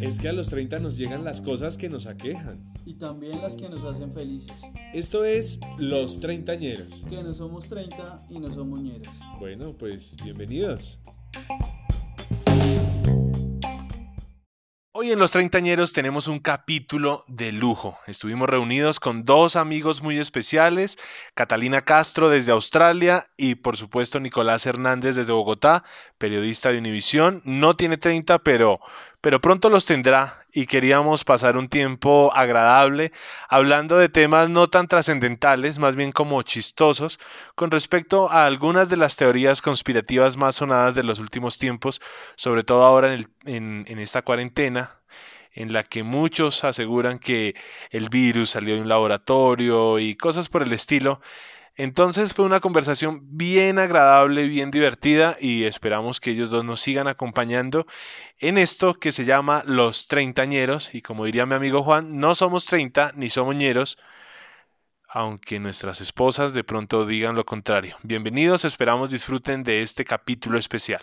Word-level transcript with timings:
Es 0.00 0.18
que 0.18 0.28
a 0.28 0.32
los 0.32 0.48
30 0.48 0.78
nos 0.80 0.96
llegan 0.96 1.24
las 1.24 1.40
cosas 1.40 1.76
que 1.76 1.88
nos 1.88 2.06
aquejan. 2.06 2.72
Y 2.84 2.94
también 2.94 3.40
las 3.40 3.56
que 3.56 3.68
nos 3.68 3.84
hacen 3.84 4.12
felices. 4.12 4.62
Esto 4.92 5.24
es 5.24 5.60
Los 5.78 6.20
Treintañeros. 6.20 7.04
Que 7.08 7.22
no 7.22 7.32
somos 7.32 7.68
30 7.68 8.26
y 8.28 8.38
no 8.38 8.52
somos 8.52 8.80
ñeros. 8.80 9.14
Bueno, 9.38 9.74
pues 9.78 10.16
bienvenidos. 10.22 10.98
Hoy 15.02 15.10
en 15.10 15.18
Los 15.18 15.32
Treintañeros 15.32 15.92
tenemos 15.92 16.28
un 16.28 16.38
capítulo 16.38 17.24
de 17.26 17.50
lujo. 17.50 17.98
Estuvimos 18.06 18.48
reunidos 18.48 19.00
con 19.00 19.24
dos 19.24 19.56
amigos 19.56 20.00
muy 20.00 20.16
especiales, 20.16 20.96
Catalina 21.34 21.80
Castro 21.80 22.28
desde 22.28 22.52
Australia 22.52 23.26
y 23.36 23.56
por 23.56 23.76
supuesto 23.76 24.20
Nicolás 24.20 24.64
Hernández 24.64 25.16
desde 25.16 25.32
Bogotá, 25.32 25.82
periodista 26.18 26.70
de 26.70 26.78
Univisión. 26.78 27.42
No 27.44 27.74
tiene 27.74 27.96
30, 27.96 28.44
pero, 28.44 28.78
pero 29.22 29.40
pronto 29.40 29.70
los 29.70 29.86
tendrá 29.86 30.44
y 30.52 30.66
queríamos 30.66 31.24
pasar 31.24 31.56
un 31.56 31.68
tiempo 31.68 32.32
agradable 32.34 33.12
hablando 33.48 33.96
de 33.96 34.08
temas 34.08 34.50
no 34.50 34.68
tan 34.68 34.88
trascendentales, 34.88 35.78
más 35.78 35.96
bien 35.96 36.12
como 36.12 36.42
chistosos, 36.42 37.18
con 37.54 37.70
respecto 37.70 38.30
a 38.30 38.46
algunas 38.46 38.88
de 38.90 38.98
las 38.98 39.16
teorías 39.16 39.62
conspirativas 39.62 40.36
más 40.36 40.56
sonadas 40.56 40.96
de 40.96 41.04
los 41.04 41.20
últimos 41.20 41.56
tiempos, 41.56 42.02
sobre 42.36 42.64
todo 42.64 42.84
ahora 42.84 43.14
en, 43.14 43.84
en 43.86 43.98
esta 44.00 44.22
cuarentena 44.22 44.98
en 45.54 45.72
la 45.72 45.84
que 45.84 46.02
muchos 46.02 46.64
aseguran 46.64 47.18
que 47.18 47.54
el 47.90 48.08
virus 48.08 48.50
salió 48.50 48.74
de 48.74 48.80
un 48.80 48.88
laboratorio 48.88 49.98
y 49.98 50.16
cosas 50.16 50.48
por 50.48 50.62
el 50.62 50.72
estilo. 50.72 51.20
Entonces 51.74 52.34
fue 52.34 52.44
una 52.44 52.60
conversación 52.60 53.20
bien 53.36 53.78
agradable, 53.78 54.46
bien 54.46 54.70
divertida 54.70 55.36
y 55.40 55.64
esperamos 55.64 56.20
que 56.20 56.32
ellos 56.32 56.50
dos 56.50 56.64
nos 56.64 56.80
sigan 56.80 57.08
acompañando 57.08 57.86
en 58.38 58.58
esto 58.58 58.94
que 58.94 59.10
se 59.10 59.24
llama 59.24 59.62
Los 59.66 60.06
Treintañeros 60.06 60.94
y 60.94 61.00
como 61.00 61.24
diría 61.24 61.46
mi 61.46 61.54
amigo 61.54 61.82
Juan, 61.82 62.18
no 62.18 62.34
somos 62.34 62.66
treinta 62.66 63.12
ni 63.16 63.30
somos 63.30 63.56
ñeros, 63.56 63.96
aunque 65.08 65.60
nuestras 65.60 66.00
esposas 66.00 66.52
de 66.52 66.62
pronto 66.62 67.06
digan 67.06 67.36
lo 67.36 67.44
contrario. 67.44 67.96
Bienvenidos, 68.02 68.66
esperamos 68.66 69.10
disfruten 69.10 69.62
de 69.62 69.82
este 69.82 70.04
capítulo 70.04 70.58
especial. 70.58 71.02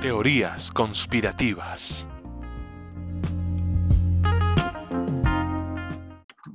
Teorías 0.00 0.70
conspirativas. 0.70 2.08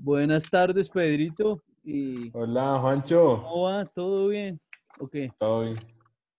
Buenas 0.05 0.47
tardes, 0.51 0.87
Pedrito. 0.87 1.63
Y... 1.83 2.29
Hola, 2.37 2.75
Juancho. 2.75 3.41
¿Cómo 3.41 3.63
va? 3.63 3.85
¿Todo 3.85 4.27
bien? 4.27 4.61
Ok. 4.99 5.15
Todo 5.39 5.61
bien. 5.63 5.77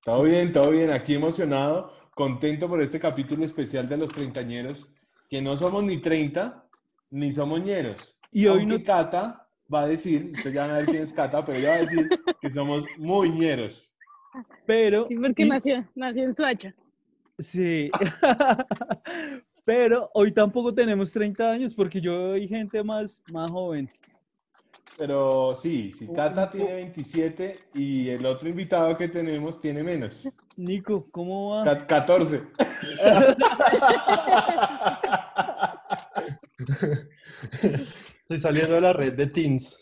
Todo 0.04 0.22
bien, 0.22 0.52
todo 0.52 0.70
bien. 0.70 0.92
Aquí 0.92 1.16
emocionado, 1.16 1.92
contento 2.14 2.68
por 2.68 2.80
este 2.80 3.00
capítulo 3.00 3.44
especial 3.44 3.88
de 3.88 3.96
los 3.96 4.12
treintañeros, 4.12 4.88
que 5.28 5.42
no 5.42 5.56
somos 5.56 5.82
ni 5.82 5.98
treinta, 5.98 6.68
ni 7.10 7.32
somos 7.32 7.60
ñeros. 7.60 8.16
Y 8.30 8.46
hoy 8.46 8.60
Aunque 8.60 8.78
no... 8.78 8.84
Cata 8.84 9.48
va 9.74 9.80
a 9.80 9.88
decir, 9.88 10.30
ustedes 10.36 10.54
ya 10.54 10.62
van 10.62 10.70
a 10.70 10.76
ver 10.76 10.86
quién 10.86 11.02
es 11.02 11.12
Cata, 11.12 11.44
pero 11.44 11.58
ella 11.58 11.70
va 11.70 11.74
a 11.74 11.78
decir 11.78 12.08
que 12.40 12.50
somos 12.50 12.84
muy 12.98 13.30
ñeros. 13.30 13.92
Pero... 14.64 15.08
Sí, 15.08 15.16
porque 15.16 15.42
y- 15.42 15.48
nació, 15.48 15.84
nació 15.96 16.22
en 16.22 16.32
Suacha. 16.32 16.72
Sí. 17.40 17.90
Pero 19.66 20.08
hoy 20.14 20.32
tampoco 20.32 20.72
tenemos 20.72 21.10
30 21.10 21.50
años 21.50 21.74
porque 21.74 22.00
yo 22.00 22.34
hay 22.34 22.46
gente 22.46 22.84
más, 22.84 23.20
más 23.32 23.50
joven. 23.50 23.90
Pero 24.96 25.56
sí, 25.56 25.92
si 25.92 26.06
Cata 26.06 26.48
tiene 26.48 26.72
27 26.74 27.58
y 27.74 28.08
el 28.10 28.24
otro 28.24 28.48
invitado 28.48 28.96
que 28.96 29.08
tenemos 29.08 29.60
tiene 29.60 29.82
menos. 29.82 30.26
Nico, 30.56 31.08
¿cómo 31.10 31.50
va? 31.50 31.64
Ca- 31.64 31.84
14. 31.84 32.42
Estoy 38.20 38.38
saliendo 38.38 38.74
de 38.74 38.80
la 38.80 38.92
red 38.92 39.14
de 39.14 39.26
Teens. 39.26 39.78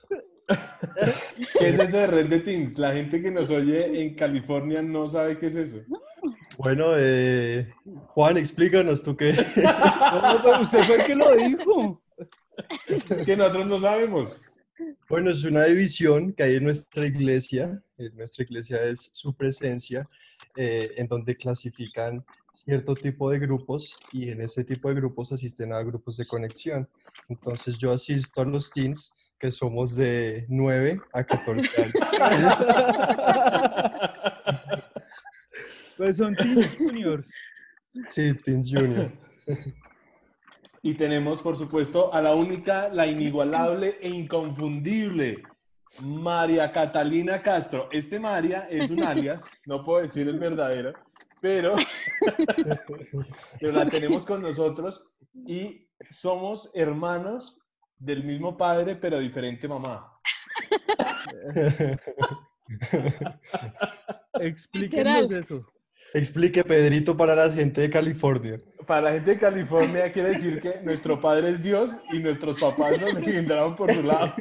¿Qué 1.58 1.68
es 1.70 1.78
eso 1.78 1.96
de 1.96 2.06
Red 2.06 2.26
de 2.28 2.40
Teams? 2.40 2.78
La 2.78 2.92
gente 2.92 3.22
que 3.22 3.30
nos 3.30 3.48
oye 3.50 4.02
en 4.02 4.14
California 4.14 4.82
no 4.82 5.08
sabe 5.08 5.38
qué 5.38 5.46
es 5.46 5.56
eso. 5.56 5.78
Bueno, 6.64 6.92
eh, 6.96 7.70
Juan, 8.08 8.38
explícanos 8.38 9.02
tú 9.02 9.14
qué. 9.14 9.32
No, 9.56 10.62
usted 10.62 10.82
fue 10.84 10.96
el 10.96 11.04
que 11.04 11.14
lo 11.14 11.36
dijo. 11.36 12.02
Es 13.10 13.26
que 13.26 13.36
nosotros 13.36 13.66
no 13.66 13.78
sabemos. 13.80 14.40
Bueno, 15.10 15.30
es 15.30 15.44
una 15.44 15.64
división 15.64 16.32
que 16.32 16.44
hay 16.44 16.56
en 16.56 16.64
nuestra 16.64 17.06
iglesia. 17.06 17.82
En 17.98 18.16
nuestra 18.16 18.44
iglesia 18.44 18.82
es 18.82 19.10
su 19.12 19.34
presencia, 19.34 20.08
eh, 20.56 20.92
en 20.96 21.06
donde 21.06 21.36
clasifican 21.36 22.24
cierto 22.54 22.94
tipo 22.94 23.30
de 23.30 23.40
grupos 23.40 23.98
y 24.12 24.30
en 24.30 24.40
ese 24.40 24.64
tipo 24.64 24.88
de 24.88 24.94
grupos 24.94 25.32
asisten 25.32 25.74
a 25.74 25.82
grupos 25.82 26.16
de 26.16 26.26
conexión. 26.26 26.88
Entonces 27.28 27.76
yo 27.76 27.92
asisto 27.92 28.40
a 28.40 28.46
los 28.46 28.70
teens 28.70 29.12
que 29.38 29.50
somos 29.50 29.94
de 29.94 30.46
9 30.48 30.98
a 31.12 31.24
14 31.24 31.92
años. 32.22 32.58
Pues 35.96 36.16
son 36.16 36.34
Teen 36.34 36.62
Juniors. 36.78 37.30
Sí, 38.08 38.34
Teens 38.34 38.70
Junior. 38.72 39.10
Y 40.82 40.94
tenemos, 40.94 41.40
por 41.40 41.56
supuesto, 41.56 42.12
a 42.12 42.20
la 42.20 42.34
única, 42.34 42.88
la 42.88 43.06
inigualable 43.06 43.98
e 44.00 44.08
inconfundible 44.08 45.42
María 46.00 46.72
Catalina 46.72 47.40
Castro. 47.40 47.88
Este 47.92 48.18
María 48.18 48.66
es 48.68 48.90
un 48.90 49.02
alias, 49.02 49.44
no 49.66 49.84
puedo 49.84 50.02
decir 50.02 50.28
el 50.28 50.38
verdadero, 50.38 50.90
pero, 51.40 51.74
pero 53.60 53.72
la 53.72 53.88
tenemos 53.88 54.26
con 54.26 54.42
nosotros 54.42 55.06
y 55.32 55.88
somos 56.10 56.70
hermanos 56.74 57.60
del 57.96 58.24
mismo 58.24 58.56
padre, 58.56 58.96
pero 58.96 59.20
diferente 59.20 59.68
mamá. 59.68 60.10
Explíquenos 64.40 65.30
eso. 65.32 65.64
Explique, 66.14 66.62
Pedrito, 66.64 67.16
para 67.16 67.34
la 67.34 67.50
gente 67.50 67.80
de 67.80 67.90
California. 67.90 68.60
Para 68.86 69.00
la 69.02 69.12
gente 69.12 69.32
de 69.32 69.38
California 69.38 70.12
quiere 70.12 70.30
decir 70.30 70.60
que 70.60 70.80
nuestro 70.82 71.20
padre 71.20 71.50
es 71.50 71.62
Dios 71.62 71.96
y 72.12 72.20
nuestros 72.20 72.58
papás 72.60 73.00
nos 73.00 73.16
engendraron 73.16 73.74
por 73.74 73.90
su 73.92 74.02
lado. 74.06 74.32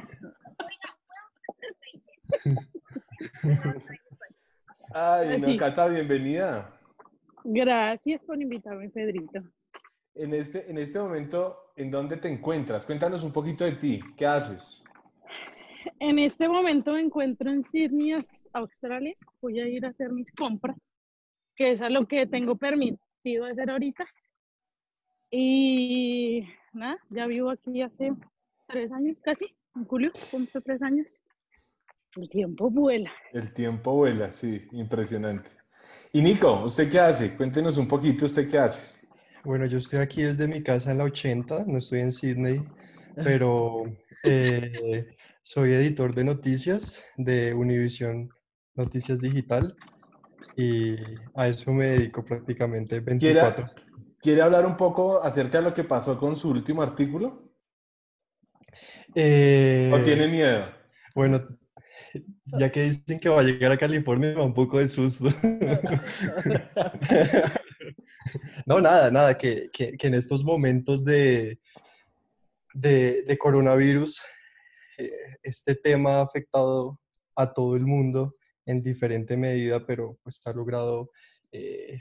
Ay, 4.94 5.38
no. 5.40 5.58
Cata, 5.58 5.88
bienvenida. 5.88 6.70
Gracias 7.44 8.24
por 8.24 8.42
invitarme, 8.42 8.90
Pedrito. 8.90 9.42
En 10.16 10.34
este, 10.34 10.70
en 10.70 10.78
este 10.78 11.00
momento, 11.00 11.58
¿en 11.76 11.90
dónde 11.90 12.18
te 12.18 12.30
encuentras? 12.30 12.86
Cuéntanos 12.86 13.24
un 13.24 13.32
poquito 13.32 13.64
de 13.64 13.74
ti. 13.74 14.00
¿Qué 14.16 14.26
haces? 14.26 14.84
En 16.00 16.20
este 16.20 16.48
momento 16.48 16.94
me 16.94 17.02
encuentro 17.02 17.50
en 17.50 17.64
Sydney, 17.64 18.12
Aus- 18.14 18.48
Australia. 18.54 19.16
Voy 19.42 19.60
a 19.60 19.68
ir 19.68 19.86
a 19.86 19.90
hacer 19.90 20.12
mis 20.12 20.32
compras, 20.32 20.78
que 21.56 21.72
es 21.72 21.82
a 21.82 21.90
lo 21.90 22.08
que 22.08 22.26
tengo 22.26 22.56
permitido 22.56 23.46
hacer 23.46 23.70
ahorita. 23.70 24.06
Y 25.30 26.48
nada, 26.74 27.00
ya 27.10 27.26
vivo 27.26 27.50
aquí 27.50 27.82
hace 27.82 28.12
tres 28.68 28.92
años 28.92 29.18
casi. 29.24 29.46
En 29.76 29.86
julio 29.86 30.12
cumplo 30.30 30.62
tres 30.62 30.82
años. 30.82 31.16
El 32.16 32.30
tiempo 32.30 32.70
vuela. 32.70 33.12
El 33.32 33.54
tiempo 33.54 33.94
vuela, 33.94 34.32
sí, 34.32 34.68
impresionante. 34.72 35.50
Y 36.12 36.22
Nico, 36.22 36.64
¿usted 36.64 36.90
qué 36.90 37.00
hace? 37.00 37.36
Cuéntenos 37.36 37.78
un 37.78 37.88
poquito, 37.88 38.26
¿usted 38.26 38.48
qué 38.48 38.60
hace? 38.60 38.96
Bueno, 39.44 39.66
yo 39.66 39.80
estoy 39.80 40.00
aquí 40.00 40.22
desde 40.22 40.48
mi 40.48 40.62
casa 40.62 40.92
en 40.92 41.00
la 41.00 41.06
80, 41.06 41.66
no 41.66 41.80
estoy 41.80 42.02
en 42.02 42.12
Sydney, 42.12 42.64
pero 43.16 43.84
eh, 44.24 45.16
soy 45.42 45.74
editor 45.74 46.14
de 46.14 46.24
noticias 46.24 47.04
de 47.18 47.54
Univisión 47.54 48.30
Noticias 48.76 49.20
Digital 49.20 49.76
y 50.56 50.96
a 51.36 51.48
eso 51.48 51.72
me 51.74 51.86
dedico 51.86 52.24
prácticamente 52.24 53.02
¿Quiere, 53.04 53.42
24. 53.42 53.66
¿Quiere 54.22 54.42
hablar 54.42 54.66
un 54.66 54.78
poco 54.78 55.22
acerca 55.24 55.58
de 55.60 55.64
lo 55.66 55.74
que 55.74 55.84
pasó 55.84 56.18
con 56.18 56.36
su 56.38 56.50
último 56.50 56.82
artículo? 56.82 57.52
Eh, 59.16 59.92
¿O 59.94 60.00
tiene 60.02 60.28
miedo? 60.28 60.64
Bueno, 61.16 61.44
ya 62.46 62.72
que 62.72 62.84
dicen 62.84 63.20
que 63.20 63.30
va 63.30 63.42
a 63.42 63.44
llegar 63.44 63.72
a 63.72 63.78
California, 63.78 64.30
me 64.30 64.36
da 64.36 64.44
un 64.44 64.54
poco 64.54 64.80
de 64.80 64.88
susto. 64.88 65.30
No, 68.66 68.80
nada, 68.82 69.12
nada, 69.12 69.38
que, 69.38 69.70
que- 69.72 69.98
que 69.98 70.08
en 70.08 70.16
estos 70.16 70.44
momentos 70.44 71.04
de, 71.06 71.60
de, 72.74 73.24
de 73.24 73.38
coronavirus, 73.38 74.22
eh, 74.98 75.12
este 75.44 75.76
tema 75.76 76.16
ha 76.18 76.22
afectado 76.24 77.00
a 77.36 77.52
todo 77.54 77.76
el 77.76 77.86
mundo 77.86 78.36
en 78.66 78.82
diferente 78.82 79.38
medida, 79.38 79.86
pero 79.86 80.18
pues 80.24 80.42
ha 80.46 80.54
logrado 80.54 81.12
eh, 81.52 82.00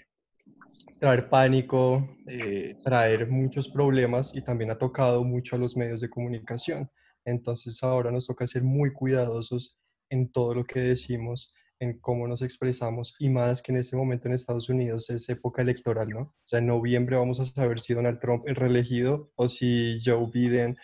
traer 0.98 1.28
pánico, 1.28 2.06
eh, 2.26 2.76
traer 2.84 3.28
muchos 3.28 3.68
problemas 3.68 4.34
y 4.34 4.42
también 4.42 4.70
ha 4.70 4.78
tocado 4.78 5.24
mucho 5.24 5.56
a 5.56 5.58
los 5.58 5.76
medios 5.76 6.00
de 6.00 6.08
comunicación. 6.08 6.90
Entonces 7.24 7.82
ahora 7.82 8.10
nos 8.10 8.26
toca 8.26 8.46
ser 8.46 8.62
muy 8.62 8.92
cuidadosos 8.92 9.78
en 10.10 10.30
todo 10.30 10.54
lo 10.54 10.64
que 10.64 10.80
decimos, 10.80 11.52
en 11.80 11.98
cómo 11.98 12.28
nos 12.28 12.42
expresamos 12.42 13.14
y 13.18 13.28
más 13.28 13.62
que 13.62 13.72
en 13.72 13.78
este 13.78 13.96
momento 13.96 14.28
en 14.28 14.34
Estados 14.34 14.68
Unidos 14.68 15.10
es 15.10 15.28
época 15.28 15.62
electoral, 15.62 16.08
¿no? 16.08 16.20
O 16.20 16.34
sea, 16.44 16.60
en 16.60 16.66
noviembre 16.68 17.16
vamos 17.16 17.40
a 17.40 17.46
saber 17.46 17.78
si 17.80 17.94
Donald 17.94 18.20
Trump 18.20 18.44
es 18.46 18.56
reelegido 18.56 19.32
o 19.34 19.48
si 19.48 20.00
Joe 20.04 20.30
Biden 20.32 20.76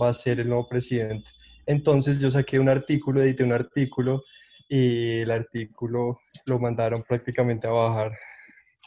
va 0.00 0.08
a 0.08 0.14
ser 0.14 0.40
el 0.40 0.48
nuevo 0.48 0.68
presidente. 0.68 1.28
Entonces 1.66 2.20
yo 2.20 2.30
saqué 2.30 2.58
un 2.58 2.68
artículo, 2.68 3.22
edité 3.22 3.44
un 3.44 3.52
artículo 3.52 4.22
y 4.68 5.20
el 5.20 5.30
artículo 5.30 6.20
lo 6.46 6.58
mandaron 6.58 7.02
prácticamente 7.02 7.66
a 7.66 7.70
bajar, 7.70 8.12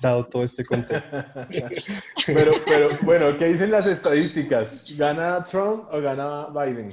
dado 0.02 0.26
todo 0.26 0.44
este 0.44 0.66
contexto. 0.66 1.26
pero, 2.26 2.52
pero 2.66 2.90
bueno, 3.02 3.38
¿qué 3.38 3.46
dicen 3.46 3.72
las 3.72 3.88
estadísticas? 3.88 4.96
¿Gana 4.98 5.44
Trump 5.44 5.84
o 5.92 6.02
gana 6.02 6.48
Biden? 6.48 6.88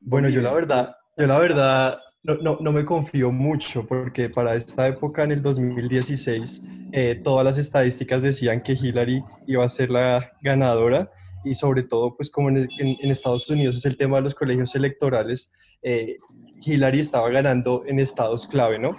Bueno, 0.00 0.28
yo 0.28 0.40
la 0.40 0.52
verdad, 0.52 0.96
yo 1.16 1.26
la 1.26 1.38
verdad 1.38 2.00
no, 2.22 2.36
no, 2.36 2.58
no, 2.60 2.72
me 2.72 2.84
confío 2.84 3.30
mucho 3.30 3.86
porque 3.86 4.28
para 4.28 4.54
esta 4.54 4.86
época, 4.86 5.24
en 5.24 5.32
el 5.32 5.42
2016, 5.42 6.62
eh, 6.92 7.20
todas 7.22 7.44
las 7.44 7.58
estadísticas 7.58 8.22
decían 8.22 8.62
que 8.62 8.72
Hillary 8.72 9.22
iba 9.46 9.64
a 9.64 9.68
ser 9.68 9.90
la 9.90 10.32
ganadora 10.42 11.10
y 11.44 11.54
sobre 11.54 11.82
todo, 11.82 12.14
pues 12.16 12.30
como 12.30 12.50
en, 12.50 12.68
en, 12.78 13.10
Estados 13.10 13.48
Unidos 13.48 13.76
es 13.76 13.86
el 13.86 13.96
tema 13.96 14.16
de 14.16 14.22
los 14.22 14.34
colegios 14.34 14.74
electorales, 14.74 15.52
eh, 15.82 16.16
Hillary 16.62 17.00
estaba 17.00 17.30
ganando 17.30 17.84
en 17.86 17.98
estados 17.98 18.46
clave, 18.46 18.78
¿no? 18.78 18.90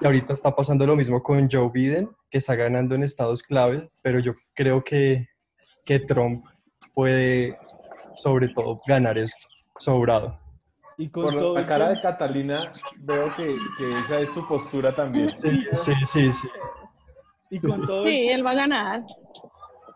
Y 0.00 0.06
ahorita 0.06 0.32
está 0.32 0.54
pasando 0.54 0.86
lo 0.86 0.96
mismo 0.96 1.22
con 1.22 1.48
Joe 1.50 1.70
Biden, 1.72 2.10
que 2.30 2.38
está 2.38 2.54
ganando 2.54 2.94
en 2.94 3.02
estados 3.02 3.42
clave, 3.42 3.88
pero 4.02 4.18
yo 4.18 4.34
creo 4.54 4.84
que, 4.84 5.28
que 5.86 6.00
Trump 6.00 6.44
puede 6.94 7.58
sobre 8.16 8.48
todo 8.48 8.78
ganar 8.86 9.16
esto, 9.18 9.46
sobrado. 9.78 10.38
Y 10.98 11.10
con 11.10 11.24
Por 11.24 11.54
la 11.54 11.66
cara 11.66 11.90
de 11.90 12.00
Catalina 12.00 12.72
veo 13.00 13.32
que, 13.34 13.54
que, 13.78 13.90
esa 13.90 14.20
es 14.20 14.30
su 14.32 14.46
postura 14.48 14.94
también. 14.94 15.30
Sí, 15.36 15.64
sí, 15.74 15.92
sí. 16.04 16.32
Sí, 16.32 16.48
y 17.50 17.60
con 17.60 17.86
todo 17.86 18.02
sí 18.02 18.28
él 18.28 18.44
va 18.44 18.52
a 18.52 18.54
ganar. 18.54 19.04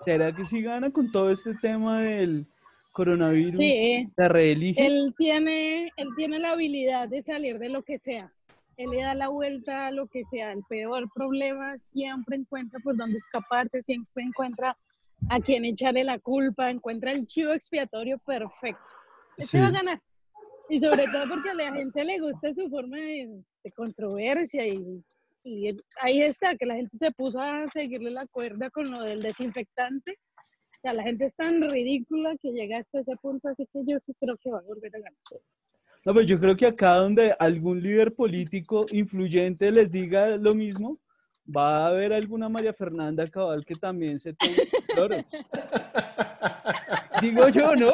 ¿Será 0.04 0.34
que 0.34 0.44
sí 0.44 0.62
gana 0.62 0.90
con 0.90 1.10
todo 1.10 1.30
este 1.30 1.54
tema 1.54 2.00
del 2.00 2.46
coronavirus? 2.92 3.56
Sí. 3.56 4.06
¿La 4.16 4.28
reelige? 4.28 4.84
Él 4.84 5.14
tiene, 5.16 5.90
él 5.96 6.08
tiene 6.16 6.38
la 6.38 6.52
habilidad 6.52 7.08
de 7.08 7.22
salir 7.22 7.58
de 7.58 7.68
lo 7.68 7.82
que 7.82 7.98
sea. 7.98 8.32
Él 8.76 8.90
le 8.90 9.02
da 9.02 9.14
la 9.14 9.28
vuelta 9.28 9.88
a 9.88 9.90
lo 9.90 10.06
que 10.06 10.24
sea. 10.24 10.52
El 10.52 10.62
peor 10.68 11.10
problema 11.14 11.76
siempre 11.78 12.36
encuentra 12.36 12.78
por 12.82 12.96
dónde 12.96 13.18
escaparse, 13.18 13.82
siempre 13.82 14.24
encuentra 14.24 14.76
a 15.28 15.40
quien 15.40 15.64
echarle 15.64 16.02
la 16.04 16.18
culpa, 16.18 16.70
encuentra 16.70 17.12
el 17.12 17.26
chivo 17.26 17.52
expiatorio 17.52 18.18
perfecto. 18.18 18.82
Este 19.36 19.60
va 19.60 19.66
a 19.66 19.70
ganar. 19.70 20.00
Y 20.70 20.78
sobre 20.78 21.04
todo 21.08 21.28
porque 21.28 21.50
a 21.50 21.54
la 21.54 21.72
gente 21.72 22.04
le 22.04 22.20
gusta 22.20 22.54
su 22.54 22.68
forma 22.70 22.96
de, 22.96 23.42
controversia 23.74 24.66
y, 24.66 25.04
y, 25.44 25.76
ahí 26.00 26.22
está, 26.22 26.56
que 26.56 26.64
la 26.64 26.76
gente 26.76 26.96
se 26.96 27.10
puso 27.10 27.40
a 27.40 27.68
seguirle 27.68 28.10
la 28.10 28.26
cuerda 28.26 28.70
con 28.70 28.90
lo 28.90 29.02
del 29.02 29.20
desinfectante. 29.20 30.16
O 30.80 30.82
sea, 30.82 30.94
la 30.94 31.02
gente 31.02 31.26
es 31.26 31.34
tan 31.34 31.60
ridícula 31.68 32.34
que 32.40 32.52
llega 32.52 32.78
hasta 32.78 33.00
ese 33.00 33.14
punto, 33.20 33.48
así 33.48 33.66
que 33.70 33.80
yo 33.86 33.98
sí 34.00 34.14
creo 34.18 34.38
que 34.38 34.50
va 34.50 34.60
a 34.60 34.62
volver 34.62 34.90
a 34.96 34.98
ganar. 34.98 35.12
No, 36.06 36.14
pero 36.14 36.22
yo 36.22 36.40
creo 36.40 36.56
que 36.56 36.66
acá 36.66 36.96
donde 36.96 37.34
algún 37.38 37.82
líder 37.82 38.14
político 38.14 38.86
influyente 38.90 39.70
les 39.70 39.92
diga 39.92 40.38
lo 40.38 40.54
mismo, 40.54 40.96
va 41.54 41.84
a 41.84 41.88
haber 41.88 42.14
alguna 42.14 42.48
María 42.48 42.72
Fernanda 42.72 43.26
Cabal 43.26 43.62
que 43.66 43.74
también 43.74 44.18
se 44.20 44.32
tome 44.32 44.54
flores. 44.94 45.26
Digo 47.20 47.48
yo, 47.50 47.76
¿no? 47.76 47.92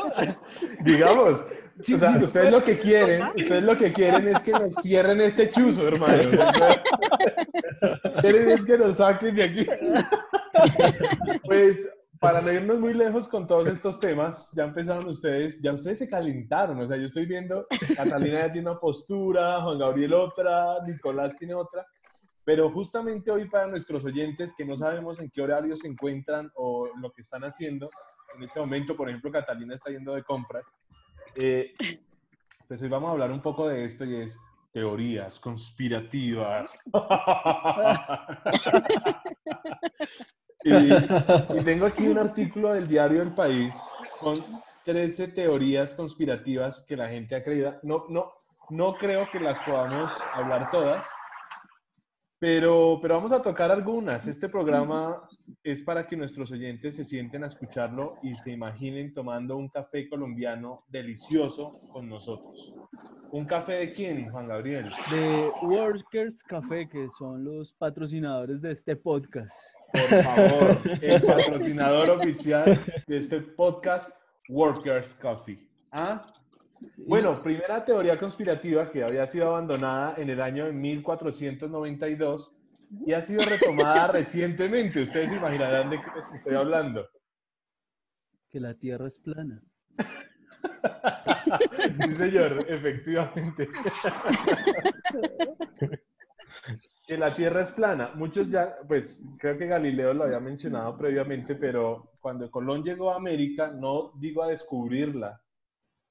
Digamos. 0.85 1.44
o 1.93 1.99
sea, 1.99 2.17
ustedes 2.23 2.53
lo 2.53 2.62
que 2.62 2.79
quieren, 2.79 3.23
ustedes 3.35 3.65
lo 3.65 3.77
que 3.77 3.93
quieren 3.93 4.29
es 4.29 4.41
que 4.44 4.53
nos 4.53 4.75
cierren 4.75 5.21
este 5.21 5.50
chuzo, 5.50 5.88
hermano. 5.88 6.23
quieren 8.21 8.50
es 8.50 8.65
que 8.65 8.79
nos 8.79 8.99
saquen 8.99 9.35
de 9.35 9.43
aquí. 9.43 9.67
Pues 11.44 11.87
para 12.20 12.40
no 12.40 12.52
irnos 12.52 12.78
muy 12.78 12.94
lejos 12.94 13.28
con 13.28 13.46
todos 13.46 13.68
estos 13.68 14.00
temas, 14.00 14.52
ya 14.52 14.64
empezaron 14.64 15.06
ustedes, 15.06 15.60
ya 15.60 15.72
ustedes 15.72 15.98
se 15.98 16.08
calentaron, 16.08 16.80
o 16.80 16.86
sea, 16.86 16.96
yo 16.96 17.06
estoy 17.06 17.26
viendo, 17.26 17.66
Catalina 17.96 18.46
ya 18.46 18.52
tiene 18.52 18.70
una 18.70 18.80
postura, 18.80 19.60
Juan 19.62 19.78
Gabriel 19.78 20.14
otra, 20.14 20.82
Nicolás 20.86 21.36
tiene 21.38 21.54
otra, 21.54 21.86
pero 22.44 22.70
justamente 22.70 23.30
hoy 23.30 23.48
para 23.48 23.66
nuestros 23.66 24.04
oyentes 24.04 24.54
que 24.56 24.64
no 24.64 24.76
sabemos 24.76 25.20
en 25.20 25.30
qué 25.30 25.42
horario 25.42 25.76
se 25.76 25.88
encuentran 25.88 26.50
o 26.54 26.88
lo 27.00 27.12
que 27.12 27.22
están 27.22 27.44
haciendo, 27.44 27.88
en 28.36 28.44
este 28.44 28.60
momento, 28.60 28.96
por 28.96 29.08
ejemplo, 29.08 29.30
Catalina 29.30 29.74
está 29.74 29.90
yendo 29.90 30.14
de 30.14 30.22
compras, 30.22 30.64
eh, 31.34 31.74
pues 32.66 32.80
hoy 32.82 32.88
vamos 32.88 33.08
a 33.08 33.12
hablar 33.12 33.32
un 33.32 33.42
poco 33.42 33.68
de 33.68 33.84
esto 33.84 34.04
y 34.04 34.16
es 34.16 34.38
teorías 34.72 35.40
conspirativas. 35.40 36.78
y, 40.66 41.64
tengo 41.64 41.86
aquí 41.86 42.08
un 42.08 42.18
artículo 42.18 42.72
del 42.72 42.88
diario 42.88 43.22
El 43.22 43.32
País 43.32 43.74
con 44.20 44.42
13 44.84 45.28
teorías 45.28 45.94
conspirativas 45.94 46.82
que 46.82 46.96
la 46.96 47.08
gente 47.08 47.36
ha 47.36 47.44
creído. 47.44 47.76
No, 47.82 48.04
no, 48.08 48.32
no 48.70 48.94
creo 48.94 49.28
que 49.30 49.40
las 49.40 49.60
podamos 49.62 50.12
hablar 50.34 50.70
todas, 50.70 51.06
pero, 52.38 52.98
pero 53.00 53.14
vamos 53.14 53.32
a 53.32 53.40
tocar 53.40 53.70
algunas. 53.70 54.26
Este 54.26 54.48
programa 54.48 55.22
es 55.62 55.82
para 55.82 56.06
que 56.06 56.16
nuestros 56.16 56.50
oyentes 56.50 56.96
se 56.96 57.04
sienten 57.04 57.44
a 57.44 57.46
escucharlo 57.46 58.16
y 58.22 58.34
se 58.34 58.52
imaginen 58.52 59.14
tomando 59.14 59.56
un 59.56 59.68
café 59.68 60.08
colombiano 60.08 60.84
delicioso 60.88 61.72
con 61.92 62.08
nosotros. 62.08 62.74
¿Un 63.30 63.44
café 63.44 63.74
de 63.74 63.92
quién, 63.92 64.30
Juan 64.30 64.48
Gabriel? 64.48 64.90
De 65.10 65.50
Workers 65.62 66.42
Café, 66.44 66.88
que 66.88 67.08
son 67.18 67.44
los 67.44 67.72
patrocinadores 67.72 68.60
de 68.62 68.72
este 68.72 68.96
podcast. 68.96 69.54
Por 69.96 70.22
favor, 70.22 70.78
el 71.00 71.22
patrocinador 71.22 72.10
oficial 72.10 72.78
de 73.06 73.16
este 73.16 73.40
podcast, 73.40 74.10
Workers 74.48 75.14
Coffee. 75.14 75.58
¿Ah? 75.90 76.20
Bueno, 76.98 77.43
primera 77.43 77.84
teoría 77.84 78.19
conspirativa 78.19 78.90
que 78.90 79.02
había 79.02 79.26
sido 79.26 79.48
abandonada 79.48 80.14
en 80.19 80.31
el 80.31 80.40
año 80.40 80.66
de 80.66 80.72
1492 80.72 82.52
y 83.06 83.12
ha 83.12 83.20
sido 83.20 83.43
retomada 83.43 84.06
recientemente. 84.08 85.02
Ustedes 85.02 85.31
se 85.31 85.37
imaginarán 85.37 85.90
de 85.90 86.00
qué 86.00 86.10
les 86.14 86.32
estoy 86.32 86.54
hablando. 86.54 87.08
Que 88.50 88.60
la 88.60 88.75
Tierra 88.75 89.08
es 89.08 89.19
plana. 89.19 89.60
sí, 92.06 92.14
señor, 92.14 92.64
efectivamente. 92.69 93.69
Que 97.06 97.16
la 97.16 97.32
Tierra 97.32 97.62
es 97.62 97.70
plana. 97.70 98.10
Muchos 98.16 98.50
ya, 98.50 98.76
pues 98.86 99.25
creo 99.38 99.56
que 99.56 99.66
Galileo 99.66 100.12
lo 100.12 100.25
había 100.25 100.40
mencionado 100.40 100.96
previamente, 100.98 101.54
pero 101.54 102.10
cuando 102.20 102.50
Colón 102.50 102.82
llegó 102.82 103.12
a 103.12 103.16
América, 103.16 103.68
no 103.68 104.12
digo 104.16 104.42
a 104.42 104.48
descubrirla, 104.48 105.40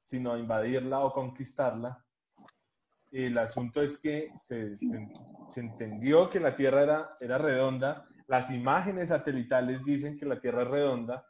sino 0.05 0.31
a 0.31 0.39
invadirla 0.39 1.01
o 1.01 1.11
conquistarla. 1.11 2.01
El 3.11 3.37
asunto 3.37 3.81
es 3.81 3.97
que 3.97 4.29
se, 4.41 4.73
entendió 5.57 6.29
que 6.29 6.39
la 6.39 6.55
Tierra 6.55 6.83
era, 6.83 7.09
era 7.19 7.37
redonda, 7.37 8.05
las 8.27 8.49
imágenes 8.49 9.09
satelitales 9.09 9.83
dicen 9.83 10.17
que 10.17 10.25
la 10.25 10.39
Tierra 10.39 10.63
es 10.63 10.69
redonda, 10.69 11.25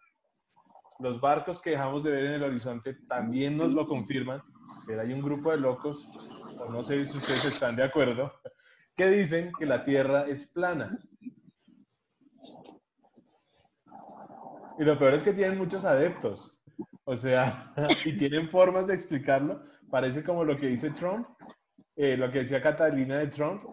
los 1.00 1.20
barcos 1.20 1.60
que 1.62 1.72
dejamos 1.72 2.04
de 2.04 2.12
ver 2.12 2.26
en 2.26 2.34
el 2.34 2.44
horizonte 2.44 2.94
también 3.08 3.58
nos 3.58 3.74
lo 3.74 3.88
confirman, 3.88 4.42
pero 4.86 5.02
hay 5.02 5.12
un 5.12 5.22
grupo 5.22 5.52
de 5.52 5.58
locos, 5.58 6.08
no 6.70 6.82
sé 6.84 7.06
si 7.06 7.18
ustedes 7.18 7.46
están 7.46 7.76
de 7.76 7.84
acuerdo, 7.84 8.32
que 8.96 9.10
dicen 9.10 9.52
que 9.58 9.66
la 9.66 9.84
Tierra 9.84 10.26
es 10.28 10.52
plana. 10.52 11.00
Y 14.78 14.84
lo 14.84 14.98
peor 14.98 15.14
es 15.14 15.24
que 15.24 15.34
tienen 15.34 15.58
muchos 15.58 15.86
adeptos. 15.86 16.58
O 17.04 17.16
sea, 17.16 17.74
y 18.06 18.18
tienen 18.18 18.50
formas 18.50 18.88
de 18.88 18.96
explicarlo. 18.96 19.64
Parece 19.90 20.24
como 20.24 20.44
lo 20.44 20.58
que 20.58 20.68
dice 20.68 20.92
Trump, 20.92 21.28
eh, 21.96 22.18
lo 22.18 22.32
que 22.32 22.40
decía 22.40 22.62
Catalina 22.62 23.20
de 23.20 23.28
Trump. 23.28 23.64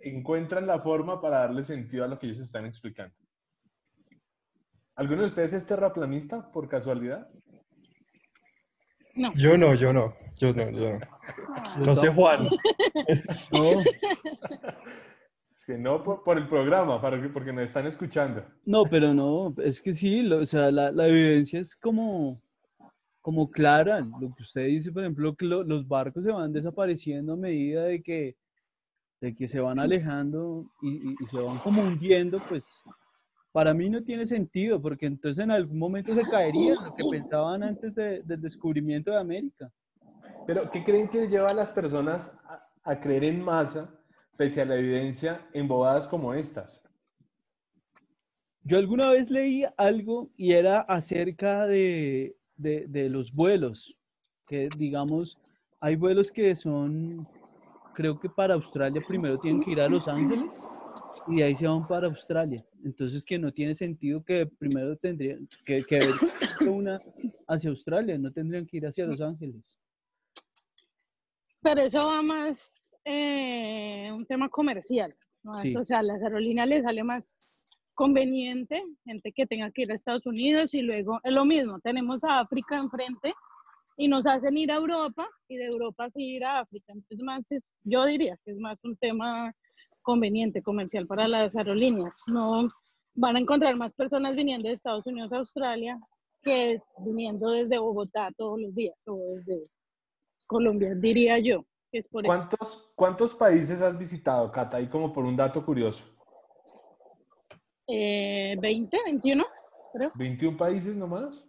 Encuentran 0.00 0.66
la 0.66 0.80
forma 0.80 1.20
para 1.20 1.40
darle 1.40 1.62
sentido 1.62 2.04
a 2.04 2.08
lo 2.08 2.18
que 2.18 2.26
ellos 2.26 2.40
están 2.40 2.66
explicando. 2.66 3.14
¿Alguno 4.96 5.20
de 5.20 5.26
ustedes 5.26 5.52
es 5.52 5.66
terraplanista 5.66 6.50
por 6.50 6.68
casualidad? 6.68 7.28
No. 9.14 9.32
Yo 9.34 9.56
no, 9.58 9.74
yo 9.74 9.92
no. 9.92 10.14
Yo 10.38 10.52
no, 10.54 10.70
yo 10.70 10.98
no. 10.98 11.84
No 11.84 11.96
sé 11.96 12.08
Juan. 12.08 12.48
No. 13.52 13.80
Es 15.56 15.66
que 15.66 15.78
no 15.78 16.02
por, 16.02 16.38
el 16.38 16.48
programa, 16.48 17.00
para, 17.00 17.32
porque 17.32 17.52
nos 17.52 17.64
están 17.64 17.86
escuchando. 17.86 18.44
No, 18.64 18.84
pero 18.84 19.14
no, 19.14 19.54
es 19.58 19.80
que 19.80 19.94
sí, 19.94 20.26
o 20.32 20.44
sea, 20.44 20.72
la, 20.72 20.90
la 20.90 21.06
evidencia 21.06 21.60
es 21.60 21.76
como, 21.76 22.42
como 23.20 23.48
clara. 23.48 24.00
Lo 24.00 24.34
que 24.34 24.42
usted 24.42 24.66
dice, 24.66 24.90
por 24.90 25.02
ejemplo, 25.02 25.34
que 25.36 25.46
los 25.46 25.86
barcos 25.86 26.24
se 26.24 26.32
van 26.32 26.52
desapareciendo 26.52 27.34
a 27.34 27.36
medida 27.36 27.84
de 27.84 28.02
que, 28.02 28.36
de 29.20 29.34
que 29.34 29.48
se 29.48 29.60
van 29.60 29.78
alejando 29.78 30.66
y, 30.82 31.14
se 31.30 31.38
van 31.38 31.58
como 31.58 31.82
hundiendo, 31.82 32.40
pues 32.48 32.64
para 33.52 33.74
mí 33.74 33.88
no 33.88 34.02
tiene 34.02 34.26
sentido, 34.26 34.80
porque 34.80 35.06
entonces 35.06 35.44
en 35.44 35.50
algún 35.50 35.78
momento 35.78 36.14
se 36.14 36.28
caería 36.28 36.74
lo 36.74 36.92
que 36.92 37.04
pensaban 37.10 37.62
antes 37.62 37.94
del 37.94 38.40
descubrimiento 38.40 39.10
de 39.10 39.18
América. 39.18 39.70
Pero, 40.46 40.70
¿qué 40.70 40.82
creen 40.82 41.08
que 41.08 41.28
lleva 41.28 41.48
a 41.48 41.54
las 41.54 41.70
personas 41.70 42.36
a, 42.44 42.66
a 42.82 43.00
creer 43.00 43.24
en 43.24 43.44
masa, 43.44 43.94
pese 44.36 44.62
a 44.62 44.64
la 44.64 44.76
evidencia, 44.76 45.46
en 45.52 45.68
bobadas 45.68 46.08
como 46.08 46.34
estas? 46.34 46.82
Yo 48.64 48.78
alguna 48.78 49.10
vez 49.10 49.28
leí 49.28 49.64
algo 49.76 50.30
y 50.36 50.52
era 50.52 50.80
acerca 50.80 51.66
de, 51.66 52.36
de, 52.56 53.08
los 53.08 53.32
vuelos, 53.32 53.96
que 54.46 54.68
digamos, 54.76 55.36
hay 55.80 55.96
vuelos 55.96 56.30
que 56.30 56.54
son, 56.54 57.26
creo 57.94 58.20
que 58.20 58.28
para 58.28 58.54
Australia 58.54 59.02
primero 59.06 59.38
tienen 59.38 59.62
que 59.62 59.72
ir 59.72 59.80
a 59.80 59.88
Los 59.88 60.06
Ángeles 60.06 60.50
y 61.28 61.36
de 61.36 61.44
ahí 61.44 61.56
se 61.56 61.66
van 61.66 61.86
para 61.86 62.06
Australia. 62.06 62.64
Entonces 62.84 63.24
que 63.24 63.38
no 63.38 63.52
tiene 63.52 63.74
sentido 63.74 64.22
que 64.24 64.46
primero 64.46 64.96
tendrían 64.96 65.48
que, 65.64 65.84
que 65.84 66.00
una 66.68 67.00
hacia 67.48 67.70
Australia, 67.70 68.18
no 68.18 68.32
tendrían 68.32 68.66
que 68.66 68.78
ir 68.78 68.86
hacia 68.86 69.06
Los 69.06 69.20
Ángeles. 69.20 69.76
Pero 71.60 71.82
eso 71.82 72.06
va 72.06 72.22
más 72.22 72.96
eh, 73.04 74.10
un 74.12 74.26
tema 74.26 74.48
comercial, 74.48 75.14
¿no? 75.42 75.52
o 75.52 75.84
sea, 75.84 76.00
a 76.00 76.02
las 76.02 76.22
aerolíneas 76.22 76.68
les 76.68 76.82
sale 76.82 77.04
más 77.04 77.36
conveniente, 77.94 78.82
gente 79.04 79.32
que 79.32 79.46
tenga 79.46 79.70
que 79.70 79.82
ir 79.82 79.92
a 79.92 79.94
Estados 79.94 80.26
Unidos 80.26 80.74
y 80.74 80.82
luego 80.82 81.20
es 81.22 81.32
lo 81.32 81.44
mismo, 81.44 81.78
tenemos 81.80 82.24
a 82.24 82.40
África 82.40 82.78
enfrente 82.78 83.32
y 83.96 84.08
nos 84.08 84.26
hacen 84.26 84.56
ir 84.56 84.72
a 84.72 84.76
Europa 84.76 85.28
y 85.48 85.56
de 85.56 85.66
Europa 85.66 86.08
sí 86.08 86.22
ir 86.36 86.44
a 86.44 86.60
África. 86.60 86.92
Entonces, 86.92 87.22
más, 87.22 87.48
yo 87.84 88.06
diría 88.06 88.36
que 88.44 88.52
es 88.52 88.58
más 88.58 88.82
un 88.84 88.96
tema 88.96 89.54
conveniente, 90.02 90.62
comercial 90.62 91.06
para 91.06 91.28
las 91.28 91.56
aerolíneas. 91.56 92.16
No 92.26 92.68
van 93.14 93.36
a 93.36 93.40
encontrar 93.40 93.76
más 93.76 93.92
personas 93.94 94.36
viniendo 94.36 94.68
de 94.68 94.74
Estados 94.74 95.06
Unidos 95.06 95.32
a 95.32 95.38
Australia 95.38 95.98
que 96.42 96.80
viniendo 96.98 97.50
desde 97.50 97.78
Bogotá 97.78 98.30
todos 98.36 98.60
los 98.60 98.74
días 98.74 98.96
o 99.06 99.36
desde 99.36 99.62
Colombia, 100.46 100.94
diría 100.94 101.38
yo. 101.38 101.64
es 101.92 102.08
por 102.08 102.24
¿Cuántos, 102.24 102.92
¿Cuántos 102.94 103.34
países 103.34 103.80
has 103.80 103.96
visitado, 103.96 104.50
Cata? 104.50 104.76
Ahí 104.76 104.88
como 104.88 105.12
por 105.12 105.24
un 105.24 105.36
dato 105.36 105.64
curioso. 105.64 106.04
20, 107.86 108.98
21, 109.06 109.44
creo. 109.92 110.12
21 110.14 110.56
países 110.56 110.96
nomás. 110.96 111.44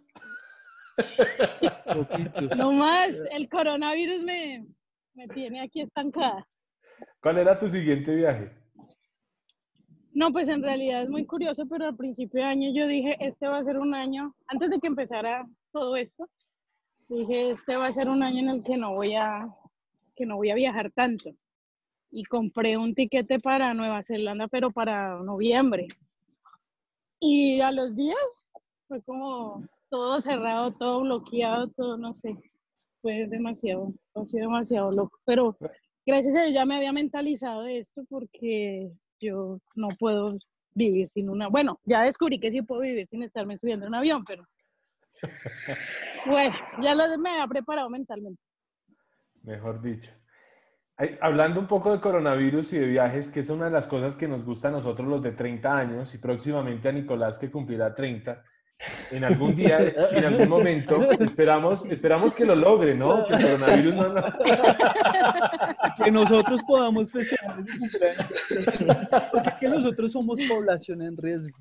no 2.56 2.72
más, 2.72 3.10
el 3.32 3.48
coronavirus 3.48 4.22
me, 4.22 4.66
me 5.14 5.26
tiene 5.28 5.60
aquí 5.60 5.80
estancada. 5.80 6.46
¿Cuál 7.20 7.38
era 7.38 7.58
tu 7.58 7.68
siguiente 7.68 8.14
viaje? 8.14 8.50
No, 10.12 10.30
pues 10.30 10.48
en 10.48 10.62
realidad 10.62 11.02
es 11.02 11.10
muy 11.10 11.26
curioso, 11.26 11.66
pero 11.66 11.86
al 11.86 11.96
principio 11.96 12.40
de 12.40 12.46
año 12.46 12.70
yo 12.72 12.86
dije, 12.86 13.16
este 13.18 13.48
va 13.48 13.58
a 13.58 13.64
ser 13.64 13.78
un 13.78 13.94
año, 13.94 14.34
antes 14.46 14.70
de 14.70 14.78
que 14.78 14.86
empezara 14.86 15.44
todo 15.72 15.96
esto, 15.96 16.28
dije, 17.08 17.50
este 17.50 17.76
va 17.76 17.88
a 17.88 17.92
ser 17.92 18.08
un 18.08 18.22
año 18.22 18.38
en 18.38 18.48
el 18.48 18.62
que 18.62 18.76
no 18.76 18.94
voy 18.94 19.14
a, 19.14 19.48
que 20.14 20.24
no 20.24 20.36
voy 20.36 20.50
a 20.50 20.54
viajar 20.54 20.92
tanto. 20.92 21.30
Y 22.12 22.22
compré 22.24 22.76
un 22.76 22.94
tiquete 22.94 23.40
para 23.40 23.74
Nueva 23.74 24.04
Zelanda, 24.04 24.46
pero 24.46 24.70
para 24.70 25.18
noviembre. 25.20 25.88
Y 27.18 27.60
a 27.60 27.72
los 27.72 27.96
días 27.96 28.46
fue 28.86 29.02
como 29.02 29.66
todo 29.88 30.20
cerrado, 30.20 30.72
todo 30.72 31.00
bloqueado, 31.00 31.68
todo, 31.70 31.96
no 31.96 32.14
sé, 32.14 32.36
fue 33.02 33.26
demasiado, 33.26 33.92
ha 34.14 34.24
sido 34.26 34.42
demasiado 34.42 34.92
loco. 34.92 35.18
Pero 35.24 35.56
gracias 36.06 36.36
a 36.36 36.42
Dios 36.42 36.54
ya 36.54 36.64
me 36.64 36.76
había 36.76 36.92
mentalizado 36.92 37.62
de 37.62 37.78
esto 37.78 38.04
porque 38.08 38.90
yo 39.20 39.58
no 39.74 39.88
puedo 39.98 40.36
vivir 40.74 41.08
sin 41.08 41.30
una, 41.30 41.48
bueno, 41.48 41.80
ya 41.84 42.02
descubrí 42.02 42.40
que 42.40 42.50
sí 42.50 42.62
puedo 42.62 42.82
vivir 42.82 43.06
sin 43.08 43.22
estarme 43.22 43.56
subiendo 43.56 43.86
en 43.86 43.90
un 43.90 43.96
avión, 43.96 44.24
pero 44.24 44.44
bueno, 46.26 46.54
ya 46.82 46.94
lo 46.94 47.18
me 47.18 47.30
había 47.30 47.46
preparado 47.46 47.88
mentalmente. 47.88 48.42
Mejor 49.42 49.80
dicho 49.80 50.10
hablando 51.20 51.60
un 51.60 51.66
poco 51.66 51.92
de 51.92 52.00
coronavirus 52.00 52.72
y 52.74 52.78
de 52.78 52.86
viajes, 52.86 53.30
que 53.30 53.40
es 53.40 53.50
una 53.50 53.66
de 53.66 53.70
las 53.70 53.86
cosas 53.86 54.14
que 54.14 54.28
nos 54.28 54.44
gusta 54.44 54.68
a 54.68 54.72
nosotros 54.72 55.08
los 55.08 55.22
de 55.22 55.32
30 55.32 55.76
años 55.76 56.14
y 56.14 56.18
próximamente 56.18 56.88
a 56.88 56.92
Nicolás 56.92 57.38
que 57.38 57.50
cumplirá 57.50 57.94
30. 57.94 58.44
En 59.10 59.24
algún 59.24 59.54
día, 59.54 59.78
en 60.10 60.24
algún 60.24 60.48
momento, 60.48 61.02
esperamos, 61.12 61.86
esperamos 61.86 62.34
que 62.34 62.44
lo 62.44 62.54
logre, 62.54 62.94
¿no? 62.94 63.24
Que 63.24 63.34
el 63.34 63.42
coronavirus 63.42 63.94
no... 63.94 64.14
Que 66.04 66.10
nosotros 66.10 66.60
podamos 66.66 67.10
festejar 67.10 67.60
ese 67.60 67.78
cumpleaños. 67.78 68.26
Porque 69.32 69.48
es 69.48 69.54
que 69.54 69.68
nosotros 69.68 70.12
somos 70.12 70.38
población 70.48 71.02
en 71.02 71.16
riesgo. 71.16 71.56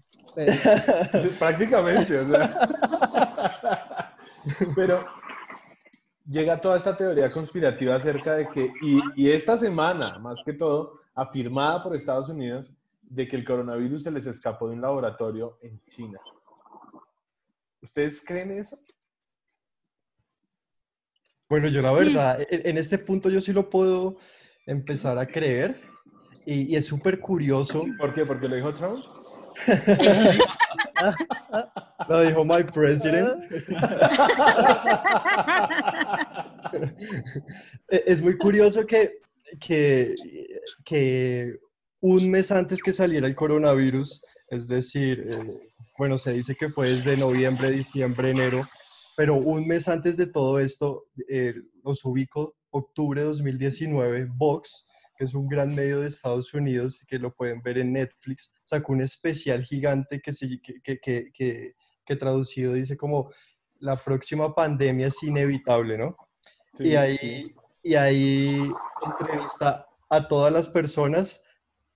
Prácticamente, 1.39 2.19
o 2.19 2.27
sea. 2.27 2.49
Pero 4.75 5.05
llega 6.27 6.59
toda 6.59 6.77
esta 6.77 6.95
teoría 6.95 7.29
conspirativa 7.29 7.95
acerca 7.95 8.35
de 8.35 8.47
que, 8.47 8.71
y, 9.15 9.29
esta 9.29 9.57
semana, 9.57 10.19
más 10.19 10.41
que 10.43 10.53
todo, 10.53 10.99
afirmada 11.13 11.83
por 11.83 11.95
Estados 11.95 12.29
Unidos, 12.29 12.71
de 13.01 13.27
que 13.27 13.35
el 13.35 13.45
coronavirus 13.45 14.03
se 14.03 14.11
les 14.11 14.25
escapó 14.25 14.67
de 14.67 14.75
un 14.75 14.81
laboratorio 14.81 15.57
en 15.61 15.79
China. 15.85 16.17
¿Ustedes 17.83 18.23
creen 18.25 18.51
eso? 18.51 18.77
Bueno, 21.49 21.67
yo 21.67 21.81
la 21.81 21.91
verdad, 21.91 22.39
en 22.49 22.77
este 22.77 22.97
punto 22.97 23.29
yo 23.29 23.41
sí 23.41 23.51
lo 23.51 23.69
puedo 23.69 24.17
empezar 24.65 25.17
a 25.17 25.27
creer 25.27 25.81
y, 26.45 26.75
es 26.75 26.85
súper 26.85 27.19
curioso. 27.19 27.83
¿Por 27.99 28.13
qué? 28.13 28.25
¿Porque 28.25 28.47
lo 28.47 28.55
dijo 28.55 28.73
Trump? 28.73 29.03
Lo 32.09 32.21
dijo 32.21 32.43
my 32.45 32.63
president. 32.63 33.43
E, 37.89 38.03
es 38.07 38.19
muy 38.19 38.35
curioso 38.35 38.83
que, 38.87 39.19
que, 39.59 40.15
que, 40.83 41.59
un 41.99 42.31
mes 42.31 42.51
antes 42.51 42.81
que 42.81 42.91
saliera 42.91 43.27
el 43.27 43.35
coronavirus, 43.35 44.23
es 44.49 44.67
decir, 44.67 45.23
eh, 45.27 45.72
bueno, 45.97 46.17
se 46.17 46.33
dice 46.33 46.55
que 46.55 46.69
fue 46.69 46.91
desde 46.91 47.17
noviembre, 47.17 47.71
diciembre, 47.71 48.31
enero, 48.31 48.67
pero 49.15 49.35
un 49.35 49.67
mes 49.67 49.87
antes 49.87 50.17
de 50.17 50.27
todo 50.27 50.59
esto, 50.59 51.05
eh, 51.29 51.53
los 51.83 52.03
ubico, 52.05 52.55
octubre 52.71 53.21
de 53.21 53.27
2019, 53.27 54.27
Vox 54.35 54.87
que 55.15 55.25
es 55.25 55.33
un 55.33 55.47
gran 55.47 55.73
medio 55.73 56.01
de 56.01 56.07
Estados 56.07 56.53
Unidos, 56.53 57.05
que 57.07 57.19
lo 57.19 57.33
pueden 57.33 57.61
ver 57.61 57.77
en 57.77 57.93
Netflix, 57.93 58.51
sacó 58.63 58.93
un 58.93 59.01
especial 59.01 59.63
gigante 59.63 60.21
que, 60.21 60.31
que, 60.83 60.99
que, 60.99 61.31
que, 61.31 61.73
que 62.05 62.15
traducido 62.15 62.73
dice 62.73 62.97
como 62.97 63.31
la 63.79 63.97
próxima 63.97 64.53
pandemia 64.55 65.07
es 65.07 65.21
inevitable, 65.23 65.97
¿no? 65.97 66.15
y, 66.79 66.95
ahí, 66.95 67.53
y 67.83 67.95
ahí 67.95 68.71
entrevista 69.05 69.85
a 70.09 70.27
todas 70.27 70.51
las 70.51 70.67
personas 70.67 71.43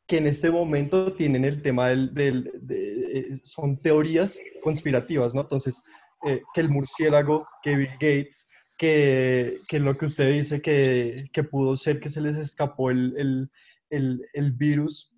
que 0.08 0.18
en 0.18 0.28
este 0.28 0.50
momento 0.50 1.14
tienen 1.14 1.44
el 1.44 1.62
tema 1.62 1.90
del, 1.90 2.14
del 2.14 2.50
de, 2.62 3.40
son 3.44 3.78
teorías 3.78 4.40
conspirativas, 4.64 5.36
¿no? 5.36 5.42
Entonces, 5.42 5.84
eh, 6.26 6.42
que 6.54 6.62
el 6.62 6.70
murciélago, 6.70 7.46
que 7.62 7.76
Bill 7.76 7.90
Gates, 8.00 8.48
que, 8.78 9.58
que 9.68 9.80
lo 9.80 9.98
que 9.98 10.06
usted 10.06 10.32
dice 10.32 10.62
que, 10.62 11.30
que, 11.34 11.44
pudo 11.44 11.76
ser 11.76 12.00
que 12.00 12.10
se 12.10 12.22
les 12.22 12.38
escapó 12.38 12.90
el, 12.90 13.14
el, 13.18 13.52
el, 13.90 14.22
el, 14.34 14.52
virus, 14.54 15.14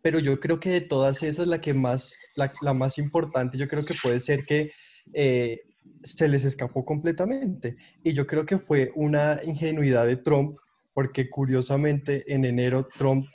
pero 0.00 0.18
yo 0.18 0.38
creo 0.38 0.60
que 0.60 0.70
de 0.70 0.80
todas 0.82 1.22
esas 1.22 1.48
la 1.48 1.60
que 1.60 1.74
más, 1.74 2.16
la, 2.36 2.52
la 2.60 2.74
más 2.74 2.98
importante, 2.98 3.58
yo 3.58 3.66
creo 3.66 3.84
que 3.84 3.94
puede 4.00 4.20
ser 4.20 4.44
que 4.44 4.70
eh, 5.12 5.62
se 6.02 6.28
les 6.28 6.44
escapó 6.44 6.84
completamente. 6.84 7.76
Y 8.04 8.12
yo 8.12 8.26
creo 8.26 8.46
que 8.46 8.58
fue 8.58 8.92
una 8.94 9.40
ingenuidad 9.44 10.06
de 10.06 10.16
Trump, 10.16 10.56
porque 10.92 11.28
curiosamente 11.28 12.32
en 12.32 12.44
enero 12.44 12.86
Trump 12.96 13.26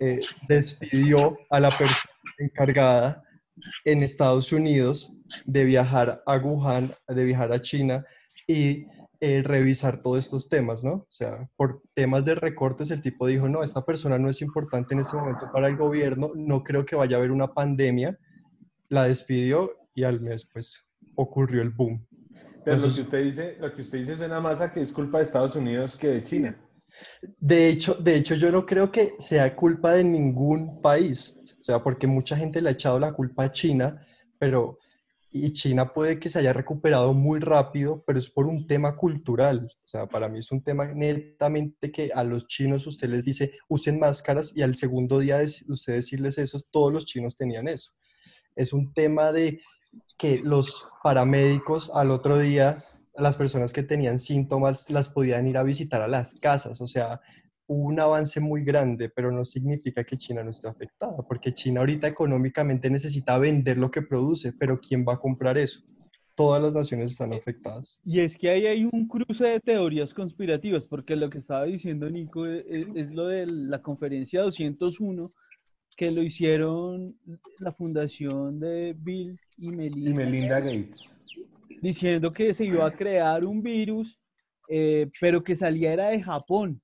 eh, 0.00 0.20
despidió 0.48 1.38
a 1.50 1.60
la 1.60 1.70
persona 1.70 2.12
encargada 2.38 3.22
en 3.84 4.02
Estados 4.02 4.52
Unidos 4.52 5.16
de 5.44 5.64
viajar 5.64 6.22
a 6.26 6.36
Wuhan, 6.36 6.92
de 7.08 7.24
viajar 7.24 7.52
a 7.52 7.60
China 7.60 8.04
y 8.46 8.86
eh, 9.20 9.42
revisar 9.42 10.00
todos 10.00 10.20
estos 10.20 10.48
temas, 10.48 10.84
¿no? 10.84 10.92
O 10.92 11.06
sea, 11.08 11.50
por 11.56 11.82
temas 11.94 12.24
de 12.24 12.36
recortes, 12.36 12.90
el 12.90 13.02
tipo 13.02 13.26
dijo, 13.26 13.48
no, 13.48 13.64
esta 13.64 13.84
persona 13.84 14.18
no 14.18 14.28
es 14.28 14.40
importante 14.42 14.94
en 14.94 15.00
este 15.00 15.16
momento 15.16 15.50
para 15.52 15.66
el 15.66 15.76
gobierno, 15.76 16.30
no 16.36 16.62
creo 16.62 16.86
que 16.86 16.94
vaya 16.94 17.16
a 17.16 17.18
haber 17.18 17.32
una 17.32 17.52
pandemia, 17.52 18.16
la 18.88 19.04
despidió 19.04 19.72
y 19.92 20.04
al 20.04 20.20
mes, 20.20 20.48
pues, 20.52 20.88
ocurrió 21.16 21.62
el 21.62 21.70
boom. 21.70 22.06
Pero 22.64 22.76
lo, 22.76 22.94
que 22.94 23.00
usted 23.00 23.24
dice, 23.24 23.56
lo 23.58 23.74
que 23.74 23.82
usted 23.82 23.98
dice 23.98 24.16
suena 24.16 24.40
más 24.40 24.60
a 24.60 24.72
que 24.72 24.80
es 24.80 24.92
culpa 24.92 25.18
de 25.18 25.24
Estados 25.24 25.56
Unidos 25.56 25.96
que 25.96 26.08
de 26.08 26.22
China. 26.22 26.56
De 27.38 27.68
hecho, 27.68 27.94
de 27.94 28.16
hecho, 28.16 28.34
yo 28.34 28.50
no 28.50 28.66
creo 28.66 28.90
que 28.90 29.14
sea 29.18 29.54
culpa 29.54 29.94
de 29.94 30.04
ningún 30.04 30.80
país, 30.80 31.38
o 31.60 31.64
sea, 31.64 31.82
porque 31.82 32.06
mucha 32.06 32.36
gente 32.36 32.60
le 32.60 32.70
ha 32.70 32.72
echado 32.72 32.98
la 32.98 33.12
culpa 33.12 33.44
a 33.44 33.52
China, 33.52 34.06
pero 34.38 34.78
y 35.30 35.52
China 35.52 35.92
puede 35.92 36.18
que 36.18 36.30
se 36.30 36.38
haya 36.38 36.52
recuperado 36.52 37.12
muy 37.12 37.40
rápido, 37.40 38.02
pero 38.06 38.18
es 38.18 38.30
por 38.30 38.46
un 38.46 38.66
tema 38.66 38.96
cultural. 38.96 39.68
O 39.84 39.86
sea, 39.86 40.06
para 40.06 40.28
mí 40.28 40.38
es 40.38 40.50
un 40.50 40.62
tema 40.62 40.86
netamente 40.86 41.92
que 41.92 42.10
a 42.14 42.24
los 42.24 42.46
chinos 42.46 42.86
usted 42.86 43.08
les 43.10 43.24
dice 43.24 43.52
usen 43.68 43.98
máscaras 43.98 44.52
y 44.56 44.62
al 44.62 44.76
segundo 44.76 45.18
día 45.18 45.38
de 45.38 45.50
usted 45.68 45.94
decirles 45.94 46.38
eso, 46.38 46.58
todos 46.70 46.92
los 46.92 47.06
chinos 47.06 47.36
tenían 47.36 47.68
eso. 47.68 47.92
es 48.56 48.72
un 48.72 48.92
tema 48.92 49.32
de 49.32 49.60
que 50.16 50.40
los 50.42 50.88
paramédicos 51.02 51.90
al 51.94 52.10
otro 52.10 52.38
día, 52.38 52.82
las 53.20 53.36
personas 53.36 53.72
que 53.72 53.82
tenían 53.82 54.18
síntomas 54.18 54.90
las 54.90 55.08
podían 55.08 55.46
ir 55.46 55.56
a 55.56 55.62
visitar 55.62 56.00
a 56.00 56.08
las 56.08 56.34
casas, 56.34 56.80
o 56.80 56.86
sea, 56.86 57.20
hubo 57.66 57.86
un 57.86 58.00
avance 58.00 58.40
muy 58.40 58.64
grande, 58.64 59.10
pero 59.10 59.30
no 59.30 59.44
significa 59.44 60.02
que 60.02 60.16
China 60.16 60.42
no 60.42 60.50
esté 60.50 60.68
afectada, 60.68 61.18
porque 61.28 61.52
China 61.52 61.80
ahorita 61.80 62.08
económicamente 62.08 62.90
necesita 62.90 63.38
vender 63.38 63.76
lo 63.76 63.90
que 63.90 64.02
produce, 64.02 64.52
pero 64.52 64.80
¿quién 64.80 65.04
va 65.06 65.14
a 65.14 65.20
comprar 65.20 65.58
eso? 65.58 65.82
Todas 66.34 66.62
las 66.62 66.74
naciones 66.74 67.12
están 67.12 67.34
afectadas. 67.34 68.00
Y 68.04 68.20
es 68.20 68.38
que 68.38 68.48
ahí 68.48 68.66
hay 68.66 68.84
un 68.84 69.06
cruce 69.06 69.44
de 69.44 69.60
teorías 69.60 70.14
conspirativas, 70.14 70.86
porque 70.86 71.14
lo 71.14 71.28
que 71.28 71.38
estaba 71.38 71.64
diciendo 71.64 72.08
Nico 72.08 72.46
es, 72.46 72.64
es 72.94 73.10
lo 73.10 73.26
de 73.26 73.46
la 73.46 73.82
conferencia 73.82 74.42
201, 74.42 75.32
que 75.96 76.10
lo 76.12 76.22
hicieron 76.22 77.16
la 77.58 77.72
fundación 77.72 78.60
de 78.60 78.94
Bill 78.96 79.38
y 79.58 79.70
Melinda, 79.70 80.10
Y 80.10 80.14
Melinda 80.14 80.60
Gates. 80.60 81.17
Diciendo 81.80 82.30
que 82.30 82.54
se 82.54 82.64
iba 82.64 82.86
a 82.86 82.90
crear 82.90 83.44
un 83.46 83.62
virus, 83.62 84.18
eh, 84.68 85.10
pero 85.20 85.42
que 85.42 85.56
salía 85.56 85.92
era 85.92 86.08
de 86.08 86.22
Japón, 86.22 86.80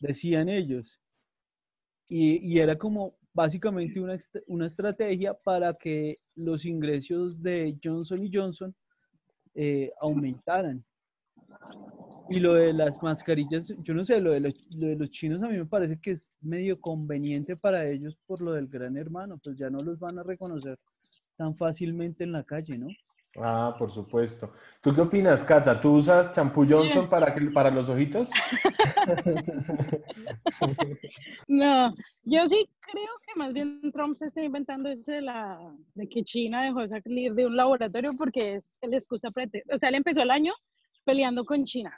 decían 0.00 0.48
ellos. 0.48 1.00
Y, 2.08 2.36
y 2.52 2.58
era 2.60 2.76
como 2.76 3.16
básicamente 3.32 4.00
una, 4.00 4.18
una 4.46 4.66
estrategia 4.66 5.34
para 5.34 5.74
que 5.74 6.16
los 6.36 6.64
ingresos 6.64 7.42
de 7.42 7.76
Johnson 7.82 8.24
y 8.24 8.30
Johnson 8.32 8.74
eh, 9.54 9.92
aumentaran. 10.00 10.84
Y 12.28 12.40
lo 12.40 12.54
de 12.54 12.72
las 12.72 13.02
mascarillas, 13.02 13.68
yo 13.84 13.92
no 13.92 14.04
sé, 14.04 14.20
lo 14.20 14.32
de, 14.32 14.40
los, 14.40 14.54
lo 14.74 14.88
de 14.88 14.96
los 14.96 15.10
chinos 15.10 15.42
a 15.42 15.48
mí 15.48 15.58
me 15.58 15.66
parece 15.66 15.98
que 16.00 16.12
es 16.12 16.22
medio 16.40 16.80
conveniente 16.80 17.56
para 17.56 17.88
ellos 17.88 18.16
por 18.26 18.40
lo 18.40 18.52
del 18.52 18.68
gran 18.68 18.96
hermano, 18.96 19.38
pues 19.42 19.56
ya 19.58 19.68
no 19.68 19.78
los 19.78 19.98
van 19.98 20.18
a 20.18 20.22
reconocer 20.22 20.78
tan 21.36 21.56
fácilmente 21.56 22.24
en 22.24 22.32
la 22.32 22.44
calle, 22.44 22.78
¿no? 22.78 22.88
Ah, 23.36 23.74
por 23.78 23.90
supuesto. 23.90 24.52
¿Tú 24.80 24.94
qué 24.94 25.00
opinas, 25.00 25.42
Cata? 25.44 25.80
¿Tú 25.80 25.96
usas 25.96 26.32
champú 26.32 26.64
Johnson 26.68 27.08
para, 27.08 27.34
que, 27.34 27.40
para 27.50 27.70
los 27.70 27.88
ojitos? 27.88 28.30
No, 31.46 31.94
yo 32.24 32.48
sí 32.48 32.68
creo 32.80 33.10
que 33.26 33.38
más 33.38 33.52
bien 33.52 33.80
Trump 33.92 34.16
se 34.16 34.26
está 34.26 34.42
inventando 34.42 34.88
eso 34.88 35.12
de, 35.12 35.20
la, 35.20 35.58
de 35.94 36.08
que 36.08 36.22
China 36.22 36.62
dejó 36.62 36.80
de 36.80 36.88
salir 36.88 37.34
de 37.34 37.46
un 37.46 37.56
laboratorio 37.56 38.12
porque 38.16 38.54
es 38.54 38.76
la 38.82 38.96
excusa 38.96 39.28
prete. 39.30 39.62
O 39.72 39.78
sea, 39.78 39.90
él 39.90 39.96
empezó 39.96 40.22
el 40.22 40.30
año 40.30 40.52
peleando 41.04 41.44
con 41.44 41.64
China 41.64 41.92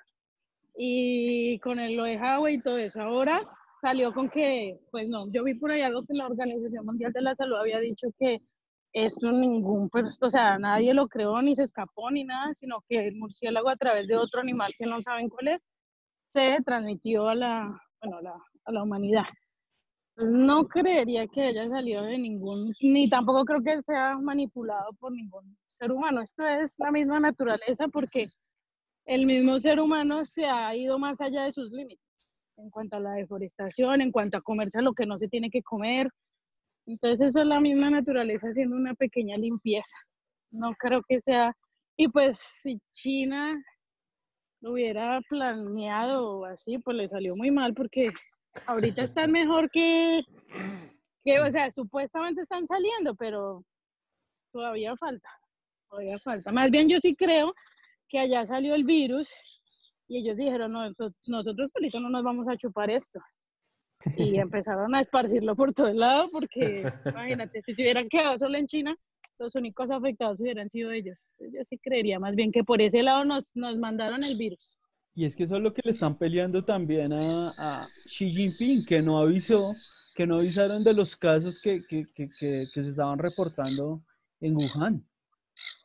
y 0.76 1.58
con 1.60 1.78
el, 1.78 1.96
lo 1.96 2.04
de 2.04 2.16
Huawei 2.16 2.56
y 2.56 2.60
todo 2.60 2.76
eso. 2.76 3.00
Ahora 3.00 3.42
salió 3.80 4.12
con 4.12 4.28
que, 4.28 4.78
pues 4.90 5.08
no, 5.08 5.30
yo 5.30 5.44
vi 5.44 5.54
por 5.54 5.70
ahí 5.70 5.82
algo 5.82 6.04
que 6.04 6.14
la 6.14 6.26
Organización 6.26 6.84
Mundial 6.84 7.12
de 7.12 7.22
la 7.22 7.34
Salud 7.34 7.56
había 7.56 7.78
dicho 7.78 8.08
que 8.18 8.40
esto 8.96 9.30
ningún, 9.30 9.90
pues, 9.90 10.16
o 10.22 10.30
sea, 10.30 10.58
nadie 10.58 10.94
lo 10.94 11.06
creó 11.06 11.42
ni 11.42 11.54
se 11.54 11.64
escapó 11.64 12.10
ni 12.10 12.24
nada, 12.24 12.54
sino 12.54 12.82
que 12.88 13.08
el 13.08 13.16
murciélago 13.16 13.68
a 13.68 13.76
través 13.76 14.08
de 14.08 14.16
otro 14.16 14.40
animal 14.40 14.72
que 14.78 14.86
no 14.86 15.02
saben 15.02 15.28
cuál 15.28 15.48
es, 15.48 15.60
se 16.28 16.58
transmitió 16.64 17.28
a 17.28 17.34
la, 17.34 17.82
bueno, 18.02 18.22
la, 18.22 18.34
a 18.64 18.72
la 18.72 18.82
humanidad. 18.82 19.26
Pues 20.14 20.30
no 20.30 20.66
creería 20.66 21.26
que 21.26 21.42
haya 21.42 21.68
salido 21.68 22.04
de 22.04 22.16
ningún, 22.16 22.72
ni 22.80 23.10
tampoco 23.10 23.44
creo 23.44 23.62
que 23.62 23.82
sea 23.82 24.16
manipulado 24.16 24.94
por 24.98 25.12
ningún 25.12 25.58
ser 25.66 25.92
humano. 25.92 26.22
Esto 26.22 26.46
es 26.46 26.78
la 26.78 26.90
misma 26.90 27.20
naturaleza 27.20 27.88
porque 27.88 28.28
el 29.04 29.26
mismo 29.26 29.60
ser 29.60 29.78
humano 29.78 30.24
se 30.24 30.46
ha 30.46 30.74
ido 30.74 30.98
más 30.98 31.20
allá 31.20 31.44
de 31.44 31.52
sus 31.52 31.70
límites 31.70 32.00
en 32.56 32.70
cuanto 32.70 32.96
a 32.96 33.00
la 33.00 33.12
deforestación, 33.12 34.00
en 34.00 34.10
cuanto 34.10 34.38
a 34.38 34.42
comerse 34.42 34.80
lo 34.80 34.94
que 34.94 35.04
no 35.04 35.18
se 35.18 35.28
tiene 35.28 35.50
que 35.50 35.62
comer. 35.62 36.08
Entonces 36.86 37.28
eso 37.28 37.40
es 37.40 37.46
la 37.46 37.60
misma 37.60 37.90
naturaleza 37.90 38.48
haciendo 38.48 38.76
una 38.76 38.94
pequeña 38.94 39.36
limpieza. 39.36 39.96
No 40.50 40.72
creo 40.78 41.02
que 41.08 41.20
sea... 41.20 41.54
Y 41.98 42.08
pues 42.08 42.38
si 42.38 42.78
China 42.92 43.56
lo 44.60 44.72
hubiera 44.72 45.20
planeado 45.28 46.44
así, 46.44 46.78
pues 46.78 46.96
le 46.96 47.08
salió 47.08 47.34
muy 47.36 47.50
mal 47.50 47.72
porque 47.74 48.10
ahorita 48.66 49.02
están 49.02 49.32
mejor 49.32 49.70
que, 49.70 50.22
que, 51.24 51.40
o 51.40 51.50
sea, 51.50 51.70
supuestamente 51.70 52.42
están 52.42 52.66
saliendo, 52.66 53.14
pero 53.14 53.64
todavía 54.52 54.94
falta, 54.96 55.28
todavía 55.88 56.18
falta. 56.18 56.52
Más 56.52 56.70
bien 56.70 56.88
yo 56.88 56.98
sí 57.00 57.14
creo 57.16 57.54
que 58.08 58.18
allá 58.18 58.46
salió 58.46 58.74
el 58.74 58.84
virus 58.84 59.28
y 60.06 60.18
ellos 60.18 60.36
dijeron, 60.36 60.72
no, 60.72 60.88
nosotros- 61.26 61.72
ahorita 61.74 61.98
no 62.00 62.10
nos 62.10 62.22
vamos 62.22 62.46
a 62.48 62.56
chupar 62.56 62.90
esto. 62.90 63.20
Y 64.16 64.38
empezaron 64.38 64.94
a 64.94 65.00
esparcirlo 65.00 65.56
por 65.56 65.72
todo 65.72 65.88
el 65.88 65.98
lado 65.98 66.28
porque, 66.32 66.84
imagínate, 67.06 67.60
si 67.62 67.74
se 67.74 67.82
hubieran 67.82 68.08
quedado 68.08 68.38
solo 68.38 68.56
en 68.56 68.66
China, 68.66 68.96
los 69.38 69.54
únicos 69.54 69.90
afectados 69.90 70.40
hubieran 70.40 70.68
sido 70.68 70.90
ellos. 70.92 71.18
Yo 71.38 71.60
sí 71.64 71.78
creería 71.78 72.18
más 72.18 72.34
bien 72.34 72.50
que 72.52 72.64
por 72.64 72.80
ese 72.80 73.02
lado 73.02 73.24
nos, 73.24 73.54
nos 73.54 73.76
mandaron 73.78 74.24
el 74.24 74.36
virus. 74.36 74.70
Y 75.14 75.24
es 75.24 75.34
que 75.34 75.44
eso 75.44 75.56
es 75.56 75.62
lo 75.62 75.72
que 75.72 75.82
le 75.84 75.92
están 75.92 76.16
peleando 76.16 76.64
también 76.64 77.12
a, 77.12 77.52
a 77.56 77.88
Xi 78.06 78.30
Jinping, 78.30 78.84
que 78.84 79.00
no 79.00 79.18
avisó, 79.18 79.74
que 80.14 80.26
no 80.26 80.36
avisaron 80.36 80.84
de 80.84 80.92
los 80.92 81.16
casos 81.16 81.60
que, 81.62 81.82
que, 81.86 82.04
que, 82.14 82.28
que- 82.28 82.66
que 82.72 82.82
se 82.82 82.90
estaban 82.90 83.18
reportando 83.18 84.02
en 84.40 84.54
Wuhan 84.56 85.02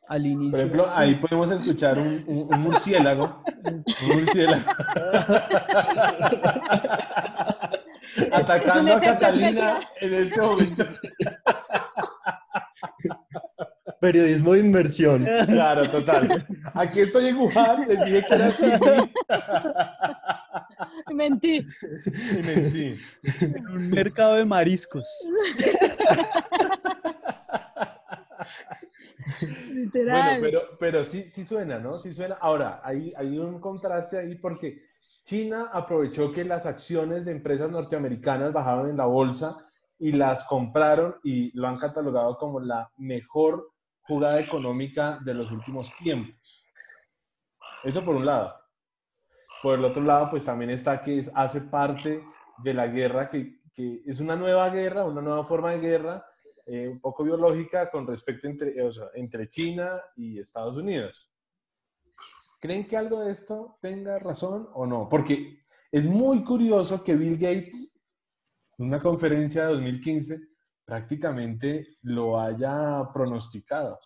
al 0.08 0.26
inicio. 0.26 0.50
Por 0.50 0.60
ejemplo, 0.60 0.86
ahí 0.92 1.14
podemos 1.14 1.50
escuchar 1.50 1.98
un, 1.98 2.24
un- 2.26 2.54
un 2.54 2.60
murciélago. 2.62 3.42
Un 3.64 3.84
murciélago. 4.14 4.64
Atacando 8.32 8.94
a 8.94 9.00
Catalina 9.00 9.78
en 10.00 10.14
este 10.14 10.40
momento. 10.40 10.84
Periodismo 14.00 14.54
de 14.54 14.60
inmersión. 14.60 15.24
Claro, 15.46 15.88
total. 15.88 16.44
Aquí 16.74 17.00
estoy 17.00 17.28
en 17.28 17.36
Wuhan, 17.36 17.86
les 17.88 18.04
dije 18.04 18.24
que 18.28 18.34
era 18.34 18.46
así. 18.48 18.66
Mentí. 21.14 21.64
Y 22.32 22.42
mentí. 22.42 22.96
en 23.40 23.68
un 23.68 23.90
mercado 23.90 24.34
de 24.34 24.44
mariscos. 24.44 25.04
Bueno, 29.40 29.56
Literal. 29.74 30.40
pero, 30.40 30.60
pero 30.78 31.04
sí, 31.04 31.26
sí 31.30 31.44
suena, 31.44 31.78
¿no? 31.78 31.98
Sí 31.98 32.12
suena. 32.12 32.36
Ahora, 32.40 32.80
hay, 32.82 33.12
hay 33.16 33.38
un 33.38 33.60
contraste 33.60 34.18
ahí 34.18 34.34
porque 34.36 34.82
China 35.22 35.70
aprovechó 35.72 36.32
que 36.32 36.44
las 36.44 36.66
acciones 36.66 37.24
de 37.24 37.32
empresas 37.32 37.70
norteamericanas 37.70 38.52
bajaron 38.52 38.90
en 38.90 38.96
la 38.96 39.06
bolsa 39.06 39.66
y 39.98 40.12
las 40.12 40.44
compraron 40.44 41.16
y 41.22 41.56
lo 41.56 41.68
han 41.68 41.78
catalogado 41.78 42.36
como 42.36 42.58
la 42.58 42.90
mejor 42.96 43.70
jugada 44.00 44.40
económica 44.40 45.20
de 45.24 45.34
los 45.34 45.50
últimos 45.52 45.94
tiempos. 45.96 46.64
Eso 47.84 48.04
por 48.04 48.16
un 48.16 48.26
lado. 48.26 48.54
Por 49.62 49.78
el 49.78 49.84
otro 49.84 50.02
lado, 50.02 50.28
pues 50.30 50.44
también 50.44 50.70
está 50.70 51.00
que 51.00 51.24
hace 51.34 51.60
parte 51.62 52.24
de 52.58 52.74
la 52.74 52.88
guerra, 52.88 53.30
que, 53.30 53.60
es 54.04 54.20
una 54.20 54.36
nueva 54.36 54.68
guerra, 54.68 55.04
una 55.04 55.22
nueva 55.22 55.44
forma 55.44 55.70
de 55.70 55.78
guerra, 55.78 56.26
eh, 56.66 56.88
un 56.88 57.00
poco 57.00 57.24
biológica 57.24 57.90
con 57.90 58.06
respecto 58.06 58.46
entre, 58.46 58.74
entre 59.14 59.48
China 59.48 60.00
y 60.16 60.38
Estados 60.40 60.76
Unidos. 60.76 61.31
¿Creen 62.62 62.86
que 62.86 62.96
algo 62.96 63.24
de 63.24 63.32
esto 63.32 63.76
tenga 63.82 64.20
razón 64.20 64.68
o 64.74 64.86
no? 64.86 65.08
Porque 65.08 65.64
es 65.90 66.06
muy 66.06 66.44
curioso 66.44 67.02
que 67.02 67.16
Bill 67.16 67.34
Gates, 67.36 68.00
en 68.78 68.86
una 68.86 69.00
conferencia 69.02 69.62
de 69.66 69.72
2015, 69.72 70.38
prácticamente 70.84 71.96
lo 72.02 72.40
haya 72.40 73.02
pronosticado. 73.12 73.98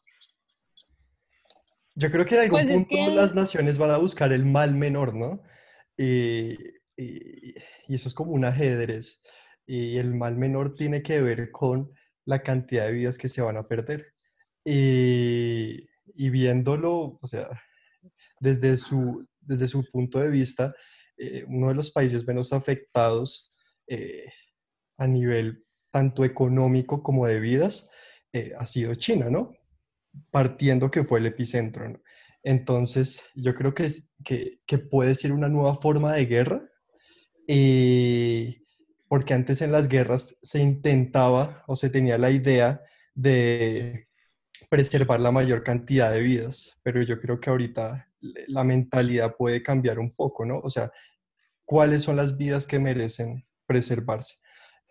Yo 1.97 2.11
creo 2.11 2.25
que 2.25 2.35
en 2.37 2.41
algún 2.45 2.61
Pues 2.63 2.71
es 2.71 2.87
punto 2.87 2.89
que- 3.11 3.15
las 3.15 3.35
naciones 3.35 3.77
van 3.77 3.91
a 3.91 3.99
buscar 3.99 4.33
el 4.33 4.47
mal 4.47 4.75
menor, 4.75 5.15
¿no? 5.15 5.43
Y, 5.99 6.53
y- 6.97 7.55
y 7.89 7.95
eso 7.95 8.09
es 8.09 8.15
como 8.15 8.33
un 8.33 8.47
ajedrez. 8.47 9.23
Y 9.67 9.99
el 9.99 10.15
mal 10.15 10.35
menor 10.39 10.75
tiene 10.75 11.03
que 11.03 11.21
ver 11.21 11.51
con 11.51 11.93
la 12.25 12.43
cantidad 12.43 12.87
de 12.87 12.93
vidas 12.93 13.19
que 13.19 13.29
se 13.29 13.43
van 13.43 13.59
a 13.59 13.69
perder. 13.69 14.15
Y, 14.65 15.87
y 16.15 16.31
viéndolo, 16.31 17.19
o 17.21 17.27
sea, 17.27 17.49
desde 18.47 18.77
su, 18.77 19.27
desde 19.41 19.67
su 19.67 19.85
punto 19.91 20.21
de 20.21 20.31
vista, 20.31 20.75
eh, 21.19 21.45
uno 21.49 21.69
de 21.69 21.75
los 21.75 21.91
países 21.91 22.27
menos 22.27 22.53
afectados 22.53 23.53
eh, 23.89 24.27
a 24.99 25.07
nivel 25.07 25.65
tanto 25.91 26.25
económico 26.25 27.03
como 27.03 27.27
de 27.27 27.41
vidas 27.41 27.91
eh, 28.33 28.53
ha 28.59 28.67
sido 28.67 28.95
China, 28.95 29.31
¿no? 29.31 29.53
partiendo 30.31 30.91
que 30.91 31.05
fue 31.05 31.19
el 31.19 31.27
epicentro. 31.27 31.89
¿no? 31.89 32.01
Entonces, 32.43 33.25
yo 33.35 33.55
creo 33.55 33.75
que, 33.75 33.91
que, 34.25 34.61
que 34.67 34.79
puede 34.79 35.15
ser 35.15 35.33
una 35.33 35.49
nueva 35.49 35.77
forma 35.77 36.13
de 36.13 36.27
guerra, 36.27 36.63
eh, 37.49 38.63
porque 39.09 39.35
antes 39.35 39.63
en 39.63 39.73
las 39.73 39.89
guerras 39.89 40.39
se 40.43 40.61
intentaba 40.61 41.65
o 41.67 41.77
se 41.77 41.91
tenía 41.91 42.19
la 42.19 42.31
idea 42.31 42.81
de 43.15 44.09
preservar 44.69 45.21
la 45.21 45.33
mayor 45.33 45.63
cantidad 45.63 46.13
de 46.13 46.21
vidas, 46.21 46.81
pero 46.83 47.03
yo 47.03 47.19
creo 47.21 47.41
que 47.41 47.51
ahorita 47.51 48.06
la 48.21 48.65
mentalidad 48.65 49.37
puede 49.37 49.63
cambiar 49.63 49.99
un 49.99 50.13
poco, 50.15 50.45
¿no? 50.45 50.59
O 50.59 50.71
sea, 50.71 50.91
¿cuáles 51.65 52.03
son 52.03 52.17
las 52.17 52.37
vidas 52.37 52.67
que 52.67 52.79
merecen 52.79 53.47
preservarse? 53.67 54.37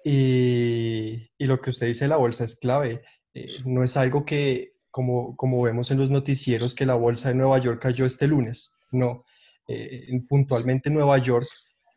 Y, 0.04 1.30
y 1.38 1.46
lo 1.46 1.60
que 1.60 1.72
usted 1.72 1.88
dice, 1.88 2.08
la 2.08 2.18
bolsa 2.18 2.44
es 2.44 2.56
clave 2.58 3.02
Eh, 3.36 3.48
no 3.66 3.84
es 3.84 3.98
algo 3.98 4.24
que, 4.24 4.76
como, 4.92 5.36
como 5.36 5.62
vemos 5.62 5.92
en 5.92 5.98
los 5.98 6.10
noticieros, 6.10 6.74
que 6.74 6.86
la 6.86 6.96
bolsa 6.96 7.28
de 7.30 7.36
Nueva 7.36 7.60
York 7.60 7.82
cayó 7.82 8.06
este 8.06 8.28
lunes. 8.28 8.78
No, 8.92 9.26
eh, 9.68 10.08
puntualmente 10.30 10.88
en 10.90 10.96
Nueva 10.96 11.18
York, 11.18 11.46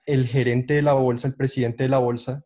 el 0.04 0.26
gerente 0.26 0.74
de 0.74 0.82
la 0.82 0.94
bolsa, 0.94 1.28
el 1.28 1.36
presidente 1.36 1.84
de 1.84 1.90
la 1.90 1.98
bolsa, 1.98 2.42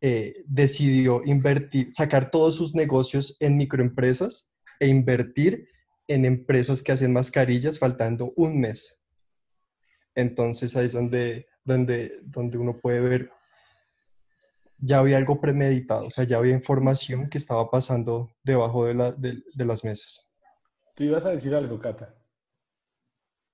eh, 0.00 0.42
decidió 0.44 1.22
invertir, 1.24 1.92
sacar 1.92 2.30
todos 2.32 2.56
sus 2.56 2.74
negocios 2.74 3.36
en 3.38 3.56
microempresas 3.56 4.50
e 4.80 4.88
invertir 4.88 5.68
en 6.14 6.24
empresas 6.24 6.82
que 6.82 6.92
hacen 6.92 7.12
mascarillas 7.12 7.78
faltando 7.78 8.32
un 8.36 8.60
mes. 8.60 9.00
Entonces 10.14 10.76
ahí 10.76 10.86
es 10.86 10.92
donde, 10.92 11.46
donde, 11.64 12.20
donde 12.22 12.58
uno 12.58 12.78
puede 12.80 13.00
ver, 13.00 13.30
ya 14.78 14.98
había 14.98 15.16
algo 15.16 15.40
premeditado, 15.40 16.06
o 16.06 16.10
sea, 16.10 16.24
ya 16.24 16.38
había 16.38 16.54
información 16.54 17.30
que 17.30 17.38
estaba 17.38 17.70
pasando 17.70 18.30
debajo 18.42 18.84
de, 18.84 18.94
la, 18.94 19.12
de, 19.12 19.64
las 19.64 19.84
mesas. 19.84 20.28
Tú 20.96 21.04
ibas 21.04 21.24
a 21.24 21.30
decir 21.30 21.54
algo, 21.54 21.78
Cata. 21.78 22.14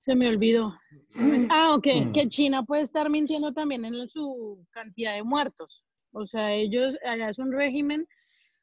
Se 0.01 0.15
me 0.17 0.29
olvidó. 0.29 0.75
Ah, 1.51 1.75
ok, 1.75 1.87
mm. 1.87 2.13
que 2.13 2.29
China 2.29 2.63
puede 2.63 2.83
estar 2.83 3.11
mintiendo 3.11 3.53
también 3.53 3.85
en 3.85 4.07
su 4.09 4.65
cantidad 4.71 5.15
de 5.15 5.23
muertos. 5.23 5.85
O 6.13 6.27
sea, 6.27 6.53
ellos, 6.53 6.97
allá 7.05 7.29
es 7.29 7.39
un 7.39 7.53
régimen 7.53 8.07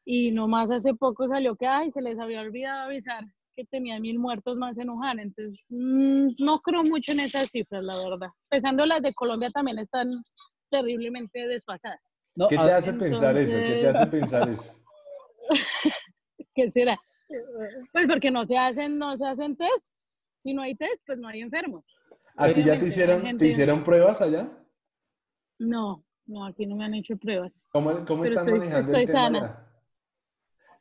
y 0.05 0.31
nomás 0.31 0.71
hace 0.71 0.93
poco 0.93 1.27
salió 1.27 1.55
que, 1.55 1.67
ay, 1.67 1.91
se 1.91 2.01
les 2.01 2.19
había 2.19 2.41
olvidado 2.41 2.84
avisar 2.84 3.25
que 3.55 3.65
tenían 3.65 4.01
mil 4.01 4.19
muertos 4.19 4.57
más 4.57 4.77
en 4.77 4.89
Wuhan. 4.89 5.19
Entonces, 5.19 5.59
mm, 5.69 6.29
no 6.39 6.59
creo 6.61 6.83
mucho 6.83 7.11
en 7.11 7.21
esas 7.21 7.49
cifras, 7.49 7.83
la 7.83 7.97
verdad. 7.97 8.29
Pensando 8.49 8.85
las 8.85 9.01
de 9.01 9.13
Colombia 9.13 9.49
también 9.51 9.79
están 9.79 10.11
terriblemente 10.69 11.47
desfasadas. 11.47 12.11
¿Qué 12.49 12.57
te 12.57 12.71
hace 12.71 12.93
pensar 12.93 13.37
eso? 13.37 13.57
¿Qué 13.57 13.79
te 13.81 13.87
hace 13.87 14.07
pensar 14.07 14.49
eso? 14.49 14.75
¿Qué 16.55 16.69
será? 16.69 16.95
Pues 17.93 18.07
porque 18.07 18.29
no 18.29 18.45
se 18.45 18.57
hacen, 18.57 18.97
no 18.97 19.17
se 19.17 19.25
hacen 19.25 19.55
test. 19.55 19.85
Si 20.43 20.53
no 20.53 20.61
hay 20.61 20.75
test, 20.75 21.01
pues 21.05 21.17
no 21.17 21.27
hay 21.27 21.41
enfermos. 21.41 21.97
¿A 22.35 22.51
ti 22.51 22.63
ya 22.63 22.77
te 22.77 22.87
hicieron, 22.87 23.37
te 23.37 23.47
hicieron 23.47 23.83
pruebas 23.83 24.21
allá? 24.21 24.51
No, 25.57 26.03
no, 26.25 26.45
aquí 26.45 26.65
no 26.65 26.75
me 26.75 26.85
han 26.85 26.93
hecho 26.95 27.15
pruebas. 27.17 27.53
¿Cómo, 27.71 28.05
cómo 28.05 28.25
están 28.25 28.45
manejando 28.45 28.91
estoy 28.91 29.05
sana. 29.07 29.65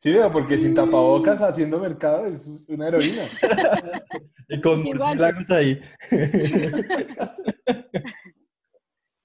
Sí, 0.05 0.15
porque 0.31 0.59
sin 0.59 0.75
tapabocas 0.75 1.41
haciendo 1.41 1.79
mercado 1.79 2.27
es 2.27 2.67
una 2.69 2.89
heroína. 2.89 3.23
y 4.51 4.61
con 4.61 4.83
murciélagos 4.83 5.51
ahí. 5.51 5.81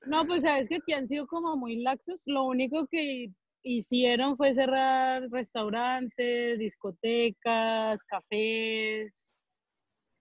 no, 0.06 0.26
pues 0.26 0.44
sabes 0.44 0.70
que 0.70 0.78
aquí 0.78 0.94
han 0.94 1.06
sido 1.06 1.28
como 1.28 1.58
muy 1.58 1.82
laxos. 1.82 2.22
Lo 2.28 2.46
único 2.46 2.88
que 2.88 3.30
hicieron 3.62 4.38
fue 4.38 4.54
cerrar 4.54 5.30
restaurantes, 5.30 6.58
discotecas, 6.60 8.02
cafés. 8.04 9.34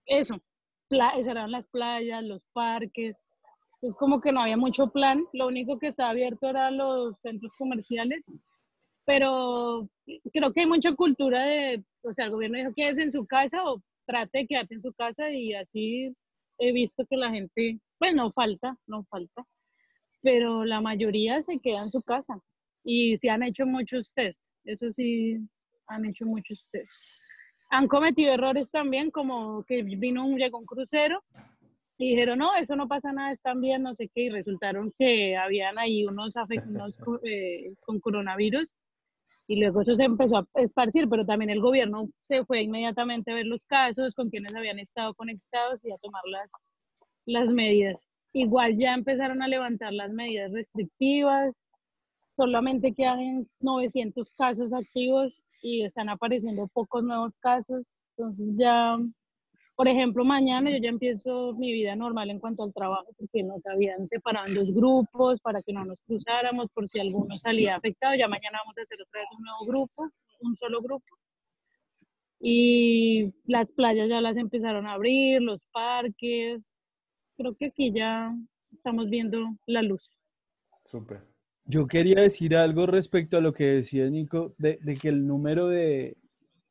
Eso. 0.07 0.41
cerraron 0.89 1.53
las 1.53 1.67
playas, 1.67 2.21
los 2.21 2.41
parques. 2.51 3.23
Es 3.81 3.95
como 3.95 4.19
que 4.19 4.33
no 4.33 4.41
había 4.41 4.57
mucho 4.57 4.91
plan. 4.91 5.23
Lo 5.31 5.47
único 5.47 5.79
que 5.79 5.87
estaba 5.87 6.09
abierto 6.09 6.49
eran 6.49 6.75
los 6.75 7.17
centros 7.21 7.53
comerciales 7.57 8.25
pero 9.09 9.89
creo 10.31 10.53
que 10.53 10.59
hay 10.59 10.67
mucha 10.67 10.93
cultura 10.93 11.43
de, 11.43 11.83
o 12.03 12.13
sea, 12.13 12.25
el 12.25 12.31
gobierno 12.31 12.59
dijo 12.59 12.73
quédese 12.75 13.01
en 13.01 13.11
su 13.11 13.25
casa 13.25 13.63
o 13.63 13.81
trate 14.05 14.37
de 14.37 14.45
quedarse 14.45 14.75
en 14.75 14.83
su 14.83 14.93
casa 14.93 15.31
y 15.31 15.55
así 15.55 16.15
he 16.59 16.71
visto 16.71 17.03
que 17.09 17.17
la 17.17 17.31
gente, 17.31 17.79
pues 17.97 18.13
no 18.13 18.31
falta, 18.31 18.77
no 18.85 19.03
falta, 19.05 19.43
pero 20.21 20.63
la 20.63 20.79
mayoría 20.79 21.41
se 21.41 21.57
queda 21.57 21.81
en 21.81 21.89
su 21.89 22.03
casa 22.03 22.39
y 22.83 23.17
se 23.17 23.31
han 23.31 23.41
hecho 23.41 23.65
muchos 23.65 24.13
test, 24.13 24.43
eso 24.63 24.91
sí, 24.91 25.39
han 25.87 26.05
hecho 26.05 26.27
muchos 26.27 26.63
test. 26.71 27.23
Han 27.71 27.87
cometido 27.87 28.31
errores 28.31 28.69
también, 28.69 29.09
como 29.09 29.63
que 29.63 29.81
vino 29.81 30.23
un, 30.23 30.37
llegó 30.37 30.59
un 30.59 30.65
crucero 30.67 31.23
y 31.97 32.11
dijeron, 32.11 32.37
no, 32.37 32.55
eso 32.55 32.75
no 32.75 32.87
pasa 32.87 33.11
nada, 33.11 33.31
están 33.31 33.59
bien, 33.59 33.81
no 33.81 33.95
sé 33.95 34.07
qué, 34.13 34.25
y 34.25 34.29
resultaron 34.29 34.93
que 34.99 35.35
habían 35.35 35.79
ahí 35.79 36.05
unos, 36.05 36.37
afectados 36.37 36.95
eh, 37.23 37.73
con 37.81 37.99
coronavirus 37.99 38.71
y 39.49 39.59
luego 39.59 39.81
eso 39.81 39.95
se 39.95 40.03
empezó 40.03 40.37
a 40.37 40.47
esparcir, 40.53 41.09
pero 41.09 41.25
también 41.25 41.49
el 41.49 41.59
gobierno 41.59 42.07
se 42.21 42.45
fue 42.45 42.61
inmediatamente 42.61 43.31
a 43.31 43.33
ver 43.33 43.47
los 43.47 43.65
casos, 43.65 44.13
con 44.13 44.29
quienes 44.29 44.53
habían 44.53 44.77
estado 44.77 45.15
conectados 45.15 45.83
y 45.83 45.91
a 45.91 45.97
tomar 45.97 46.21
las, 46.31 46.51
las 47.25 47.51
medidas. 47.51 48.05
Igual 48.31 48.77
ya 48.77 48.93
empezaron 48.93 49.41
a 49.41 49.47
levantar 49.47 49.91
las 49.91 50.11
medidas 50.11 50.51
restrictivas, 50.51 51.55
solamente 52.35 52.93
quedan 52.93 53.47
900 53.59 54.35
casos 54.35 54.71
activos 54.71 55.33
y 55.63 55.81
están 55.81 56.09
apareciendo 56.09 56.67
pocos 56.67 57.03
nuevos 57.03 57.35
casos, 57.39 57.83
entonces 58.15 58.53
ya 58.55 58.99
por 59.79 59.87
ejemplo, 59.87 60.25
mañana 60.25 60.69
yo 60.71 60.77
ya 60.79 60.89
empiezo 60.89 61.53
mi 61.53 61.71
vida 61.71 61.95
normal 61.95 62.29
en 62.29 62.39
cuanto 62.41 62.63
al 62.63 62.73
trabajo, 62.73 63.13
porque 63.17 63.43
nos 63.43 63.65
habían 63.65 64.05
separado 64.09 64.47
en 64.47 64.55
dos 64.55 64.73
grupos 64.73 65.39
para 65.39 65.61
que 65.61 65.71
no 65.71 65.85
nos 65.85 65.95
cruzáramos 66.05 66.67
por 66.73 66.89
si 66.89 66.99
alguno 66.99 67.37
salía 67.37 67.77
afectado. 67.77 68.13
Ya 68.13 68.27
mañana 68.27 68.59
vamos 68.61 68.77
a 68.77 68.81
hacer 68.81 68.97
otra 69.01 69.21
vez 69.21 69.29
un 69.37 69.41
nuevo 69.45 69.65
grupo, 69.65 70.09
un 70.41 70.53
solo 70.57 70.81
grupo. 70.81 71.05
Y 72.41 73.31
las 73.45 73.71
playas 73.71 74.09
ya 74.09 74.19
las 74.19 74.35
empezaron 74.35 74.85
a 74.85 74.95
abrir, 74.95 75.41
los 75.41 75.61
parques. 75.71 76.61
Creo 77.37 77.55
que 77.55 77.67
aquí 77.67 77.93
ya 77.93 78.35
estamos 78.73 79.09
viendo 79.09 79.55
la 79.65 79.81
luz. 79.81 80.11
Súper. 80.87 81.21
Yo 81.63 81.87
quería 81.87 82.19
decir 82.19 82.53
algo 82.53 82.85
respecto 82.85 83.37
a 83.37 83.41
lo 83.41 83.53
que 83.53 83.63
decía 83.63 84.09
Nico, 84.09 84.53
de, 84.57 84.77
que 85.01 85.07
el 85.07 85.25
número 85.25 85.69
de, 85.69 86.17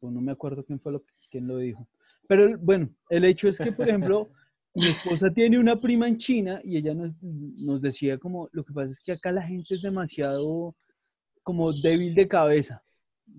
no 0.03 0.21
me 0.21 0.33
acuerdo 0.33 0.63
quién 0.63 0.79
fue 0.79 0.93
lo, 0.93 1.03
quién 1.31 1.49
lo 1.49 1.57
dijo, 1.57 1.89
pero 2.29 2.57
bueno, 2.59 2.91
el 3.09 3.25
hecho 3.25 3.49
es 3.49 3.59
que, 3.59 3.73
por 3.73 3.89
ejemplo, 3.89 4.31
mi 4.75 4.87
esposa 4.87 5.31
tiene 5.31 5.59
una 5.59 5.75
prima 5.75 6.07
en 6.07 6.19
China 6.19 6.61
y 6.63 6.77
ella 6.77 6.95
nos, 6.95 7.11
nos, 7.23 7.81
decía 7.81 8.19
como, 8.19 8.49
lo 8.53 8.65
que 8.65 8.75
pasa 8.75 8.93
es 8.93 9.01
que 9.01 9.13
acá 9.13 9.33
la 9.33 9.43
gente 9.43 9.75
es 9.75 9.83
demasiado 9.83 10.77
como 11.43 11.73
débil 11.73 12.15
de 12.15 12.29
cabeza, 12.29 12.85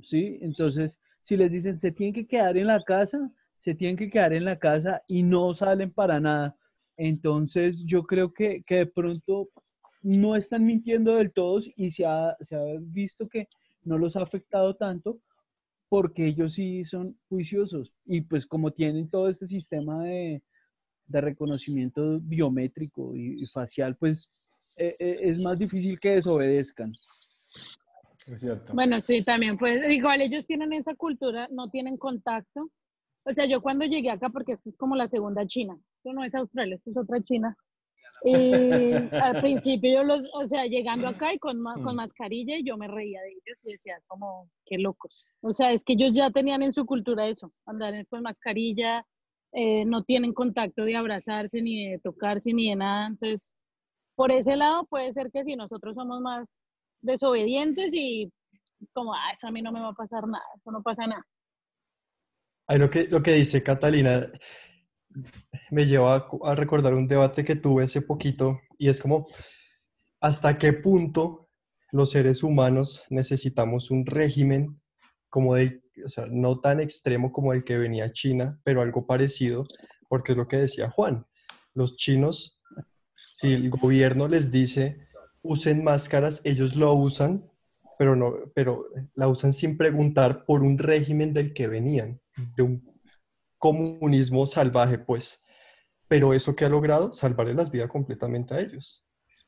¿sí? 0.01 0.39
Entonces, 0.41 0.99
si 1.21 1.37
les 1.37 1.51
dicen, 1.51 1.79
se 1.79 1.91
tienen 1.91 2.15
que 2.15 2.27
quedar 2.27 2.57
en 2.57 2.65
la 2.65 2.81
casa, 2.81 3.31
se 3.59 3.75
tienen 3.75 3.95
que 3.95 4.09
quedar 4.09 4.33
en 4.33 4.45
la 4.45 4.57
casa 4.57 5.03
y 5.07 5.21
no 5.21 5.53
salen 5.53 5.91
para 5.91 6.19
nada. 6.19 6.57
Entonces, 6.97 7.83
yo 7.85 8.03
creo 8.03 8.33
que, 8.33 8.63
que 8.63 8.77
de 8.77 8.85
pronto 8.87 9.49
no 10.01 10.35
están 10.35 10.65
mintiendo 10.65 11.15
del 11.15 11.31
todo 11.31 11.61
y 11.75 11.91
se 11.91 12.05
ha, 12.07 12.35
se 12.41 12.55
ha 12.55 12.63
visto 12.79 13.29
que 13.29 13.47
no 13.83 13.99
los 13.99 14.15
ha 14.15 14.23
afectado 14.23 14.75
tanto, 14.75 15.19
porque 15.89 16.27
ellos 16.27 16.53
sí 16.53 16.85
son 16.85 17.17
juiciosos 17.27 17.91
y 18.05 18.21
pues 18.21 18.45
como 18.45 18.71
tienen 18.71 19.09
todo 19.09 19.27
este 19.27 19.47
sistema 19.47 20.03
de, 20.03 20.41
reconocimiento 21.11 22.19
biométrico 22.21 23.15
y, 23.15 23.43
facial, 23.47 23.95
pues 23.95 24.29
e, 24.75 24.95
e, 24.99 25.27
es 25.27 25.39
más 25.39 25.57
difícil 25.57 25.99
que 25.99 26.11
desobedezcan. 26.11 26.93
Es 28.27 28.41
cierto. 28.41 28.73
Bueno, 28.75 29.01
sí, 29.01 29.23
también, 29.23 29.57
pues 29.57 29.81
igual 29.89 30.21
ellos 30.21 30.45
tienen 30.45 30.71
esa 30.73 30.93
cultura, 30.93 31.47
no 31.51 31.71
tienen 31.71 31.97
contacto. 31.97 32.69
O 33.23 33.33
sea, 33.33 33.47
yo 33.47 33.59
cuando 33.61 33.85
llegué 33.85 34.11
acá, 34.11 34.29
porque 34.29 34.51
esto 34.51 34.69
es 34.69 34.77
como 34.77 34.95
la 34.95 35.07
segunda 35.07 35.47
China, 35.47 35.75
esto 35.97 36.13
no 36.13 36.23
es 36.23 36.35
Australia, 36.35 36.75
esto 36.75 36.91
es 36.91 36.97
otra 36.97 37.21
China, 37.23 37.57
y 38.23 38.93
al 39.13 39.41
principio 39.41 39.93
yo 39.93 40.03
los, 40.03 40.29
o 40.33 40.45
sea, 40.45 40.65
llegando 40.65 41.07
acá 41.07 41.33
y 41.33 41.39
con, 41.39 41.63
con 41.63 41.93
mm. 41.93 41.95
mascarilla 41.95 42.57
y 42.57 42.63
yo 42.63 42.77
me 42.77 42.87
reía 42.87 43.21
de 43.21 43.31
ellos 43.31 43.65
y 43.65 43.71
decía 43.71 43.99
como, 44.07 44.49
qué 44.65 44.77
locos. 44.77 45.37
O 45.41 45.53
sea, 45.53 45.71
es 45.71 45.83
que 45.83 45.93
ellos 45.93 46.11
ya 46.13 46.29
tenían 46.31 46.63
en 46.63 46.73
su 46.73 46.85
cultura 46.85 47.27
eso, 47.27 47.51
andar 47.65 48.05
con 48.07 48.21
mascarilla, 48.21 49.05
eh, 49.51 49.83
no 49.85 50.03
tienen 50.03 50.33
contacto 50.33 50.83
de 50.83 50.95
abrazarse, 50.95 51.61
ni 51.61 51.89
de 51.89 51.99
tocarse, 51.99 52.53
ni 52.53 52.69
de 52.69 52.75
nada. 52.75 53.07
Entonces, 53.07 53.53
por 54.15 54.31
ese 54.31 54.55
lado 54.55 54.85
puede 54.85 55.13
ser 55.13 55.31
que 55.31 55.43
si 55.43 55.55
nosotros 55.55 55.95
somos 55.95 56.21
más 56.21 56.63
desobedientes 57.01 57.91
y 57.93 58.31
como, 58.93 59.13
ah, 59.13 59.31
eso 59.33 59.47
a 59.47 59.51
mí 59.51 59.61
no 59.61 59.71
me 59.71 59.79
va 59.79 59.89
a 59.89 59.93
pasar 59.93 60.27
nada, 60.27 60.43
eso 60.57 60.71
no 60.71 60.81
pasa 60.81 61.07
nada. 61.07 61.25
Ay, 62.67 62.77
lo 62.77 62.89
que, 62.89 63.07
lo 63.07 63.23
que 63.23 63.33
dice 63.33 63.63
Catalina, 63.63 64.27
me 65.71 65.85
lleva 65.85 66.27
a, 66.43 66.55
recordar 66.55 66.93
un 66.93 67.07
debate 67.07 67.43
que 67.45 67.55
tuve 67.55 67.83
hace 67.83 68.01
poquito 68.01 68.59
y 68.77 68.89
es 68.89 68.99
como, 68.99 69.27
¿hasta 70.21 70.57
qué 70.57 70.73
punto 70.73 71.49
los 71.91 72.11
seres 72.11 72.43
humanos 72.43 73.03
necesitamos 73.09 73.91
un 73.91 74.05
régimen 74.05 74.79
como 75.29 75.55
de, 75.55 75.81
o 76.03 76.09
sea, 76.09 76.25
no 76.27 76.59
tan 76.59 76.79
extremo 76.79 77.31
como 77.31 77.53
el 77.53 77.63
que 77.63 77.77
venía 77.77 78.11
China, 78.13 78.59
pero 78.63 78.81
algo 78.81 79.05
parecido, 79.05 79.65
porque 80.07 80.31
es 80.31 80.37
lo 80.37 80.47
que 80.47 80.57
decía 80.57 80.89
Juan, 80.89 81.25
los 81.73 81.97
chinos, 81.97 82.61
si 83.15 83.53
el 83.53 83.69
gobierno 83.69 84.27
les 84.27 84.51
dice 84.51 85.09
usen 85.41 85.83
máscaras, 85.83 86.41
ellos 86.43 86.75
lo 86.75 86.93
usan, 86.93 87.49
pero, 87.97 88.15
no, 88.15 88.33
pero 88.53 88.85
la 89.15 89.27
usan 89.27 89.53
sin 89.53 89.77
preguntar 89.77 90.45
por 90.45 90.63
un 90.63 90.77
régimen 90.77 91.33
del 91.33 91.53
que 91.53 91.67
venían, 91.67 92.19
de 92.55 92.63
un 92.63 92.99
comunismo 93.57 94.45
salvaje, 94.45 94.97
pues. 94.97 95.45
Pero 96.09 96.33
eso 96.33 96.53
que 96.53 96.65
ha 96.65 96.69
logrado, 96.69 97.13
salvarle 97.13 97.53
las 97.53 97.71
vidas 97.71 97.87
completamente 97.87 98.53
a 98.53 98.59
ellos. 98.59 99.05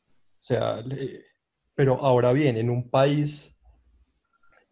O 0.07 0.43
sea, 0.43 0.81
pero 1.75 1.95
ahora 1.99 2.31
bien, 2.31 2.55
en 2.55 2.69
un 2.69 2.89
país 2.89 3.53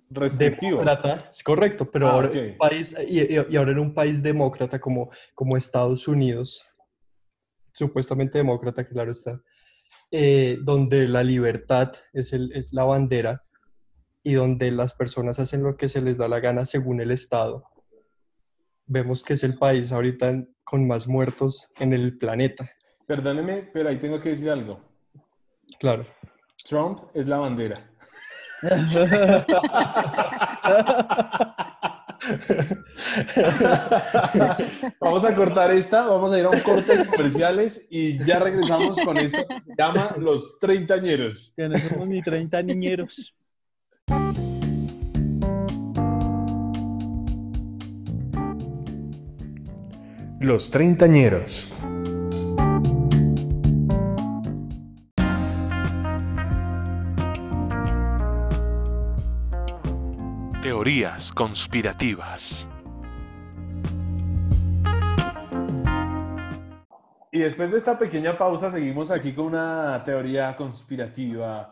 demócrata, 0.09 1.27
es 1.29 1.43
correcto, 1.43 1.89
pero 1.91 2.07
Ah, 2.07 2.11
ahora, 2.13 2.31
un 2.31 2.57
país, 2.57 2.95
y 3.07 3.55
ahora 3.55 3.71
en 3.71 3.79
un 3.79 3.93
país 3.93 4.23
demócrata 4.23 4.79
como, 4.79 5.11
como 5.35 5.57
Estados 5.57 6.07
Unidos, 6.07 6.65
supuestamente 7.73 8.39
demócrata, 8.39 8.87
claro 8.87 9.11
está, 9.11 9.41
eh, 10.11 10.57
donde 10.63 11.07
la 11.07 11.23
libertad 11.23 11.93
es, 12.13 12.33
el, 12.33 12.51
es 12.53 12.73
la 12.73 12.83
bandera 12.83 13.43
y 14.23 14.33
donde 14.33 14.71
las 14.71 14.93
personas 14.95 15.39
hacen 15.39 15.63
lo 15.63 15.77
que 15.77 15.87
se 15.87 16.01
les 16.01 16.17
da 16.17 16.27
la 16.27 16.39
gana 16.39 16.65
según 16.65 17.01
el 17.01 17.11
Estado. 17.11 17.68
Vemos 18.91 19.23
que 19.23 19.33
es 19.33 19.43
el 19.43 19.55
país 19.57 19.91
ahorita 19.91 20.45
con 20.63 20.87
más 20.87 21.07
muertos 21.07 21.71
en 21.79 21.93
el 21.93 22.17
planeta, 22.17 22.69
Perdóneme, 23.05 23.67
pero 23.73 23.89
ahí 23.89 23.97
tengo 23.97 24.19
que 24.19 24.29
decir 24.29 24.49
algo. 24.51 24.79
claro. 25.79 26.05
Trump 26.63 26.99
es 27.15 27.25
la 27.25 27.37
bandera. 27.37 27.89
vamos 34.99 35.25
a 35.25 35.33
cortar 35.33 35.71
esta, 35.71 36.05
vamos 36.05 36.31
a 36.33 36.39
ir 36.39 36.45
a 36.45 36.49
un 36.49 36.59
corte 36.59 36.97
de 36.97 37.05
comerciales 37.05 37.87
y 37.89 38.23
ya 38.23 38.37
regresamos 38.37 38.99
con 38.99 39.17
esto 39.17 39.39
llama 39.77 40.13
Los 40.19 40.59
Treintañeros. 40.59 41.53
que 41.55 41.69
no 41.69 41.79
somos 41.79 42.07
ni 42.07 42.21
30 42.21 42.61
niñeros. 42.63 43.33
Los 50.41 50.71
treintañeros. 50.71 51.67
Teorías 60.61 61.33
conspirativas. 61.33 62.69
Y 67.33 67.39
después 67.39 67.71
de 67.71 67.77
esta 67.77 67.99
pequeña 67.99 68.37
pausa, 68.37 68.71
seguimos 68.71 69.11
aquí 69.11 69.33
con 69.33 69.47
una 69.47 70.01
teoría 70.05 70.55
conspirativa 70.55 71.69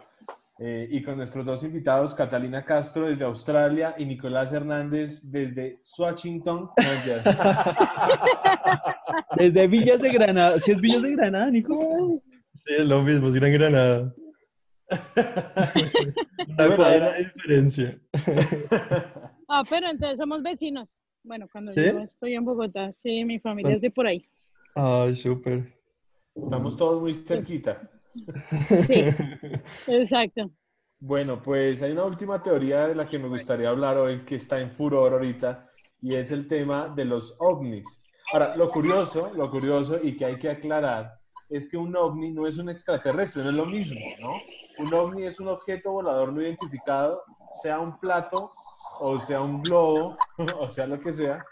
eh, 0.60 0.88
y 0.90 1.04
con 1.04 1.18
nuestros 1.18 1.46
dos 1.46 1.64
invitados, 1.64 2.16
Catalina 2.16 2.66
Castro 2.66 3.08
desde 3.08 3.26
Australia 3.26 3.94
y 3.98 4.06
Nicolás 4.06 4.52
Hernández 4.52 5.22
desde 5.24 5.82
Washington. 5.98 6.70
Desde 9.38 9.68
Villas 9.68 10.02
de 10.02 10.12
Granada. 10.12 10.60
Si 10.60 10.72
es 10.72 10.82
Villas 10.82 11.04
de 11.04 11.12
Granada, 11.12 11.52
Nico. 11.52 12.24
Sí, 12.54 12.74
es 12.80 12.88
lo 12.88 13.04
mismo, 13.04 13.32
si 13.32 13.38
era 13.38 13.48
en 13.48 13.54
Granada. 13.54 14.16
Una 16.48 16.76
cuadra 16.76 17.14
de 17.14 17.26
diferencia. 17.26 18.00
Ah, 19.50 19.64
pero 19.70 19.90
entonces 19.90 20.18
somos 20.18 20.44
vecinos. 20.44 21.02
Bueno, 21.24 21.48
cuando 21.50 21.72
¿Sí? 21.72 21.80
yo 21.80 22.00
estoy 22.00 22.34
en 22.34 22.44
Bogotá, 22.44 22.92
sí, 22.92 23.24
mi 23.24 23.40
familia 23.40 23.76
es 23.76 23.82
de 23.82 23.90
por 23.90 24.06
ahí. 24.06 24.28
Ay, 24.76 25.16
súper. 25.16 25.74
Estamos 26.36 26.76
todos 26.76 27.02
muy 27.02 27.14
cerquita. 27.14 27.90
Sí, 28.86 29.04
exacto. 29.88 30.52
Bueno, 31.00 31.42
pues 31.42 31.82
hay 31.82 31.92
una 31.92 32.06
última 32.06 32.42
teoría 32.42 32.88
de 32.88 32.96
la 32.96 33.08
que 33.08 33.20
me 33.20 33.28
gustaría 33.28 33.70
hablar 33.70 33.98
hoy 33.98 34.24
que 34.26 34.36
está 34.36 34.60
en 34.60 34.72
furor 34.72 35.14
ahorita 35.14 35.70
y 36.02 36.16
es 36.16 36.32
el 36.32 36.48
tema 36.48 36.90
de 36.90 37.06
los 37.06 37.36
ovnis. 37.40 38.02
Ahora, 38.34 38.56
lo 38.56 38.70
curioso, 38.70 39.32
lo 39.36 39.50
curioso 39.50 40.00
y 40.02 40.18
que 40.18 40.26
hay 40.26 40.38
que 40.38 40.50
aclarar 40.50 41.14
es 41.50 41.70
que 41.70 41.78
un 41.78 41.96
ovni 41.96 42.32
no 42.32 42.48
es 42.48 42.58
un 42.58 42.70
extraterrestre, 42.70 43.44
no 43.44 43.50
es 43.50 43.56
lo 43.56 43.66
mismo, 43.66 44.00
¿no? 44.20 44.34
Un 44.80 44.94
ovni 44.94 45.24
es 45.24 45.40
un 45.40 45.48
objeto 45.48 45.92
volador 45.92 46.34
no 46.34 46.42
identificado, 46.42 47.24
sea 47.62 47.80
un 47.80 48.00
plato 48.00 48.52
o 49.00 49.20
sea 49.20 49.42
un 49.42 49.62
globo, 49.62 50.16
o 50.60 50.70
sea 50.70 50.88
lo 50.88 51.00
que 51.00 51.14
sea, 51.14 51.46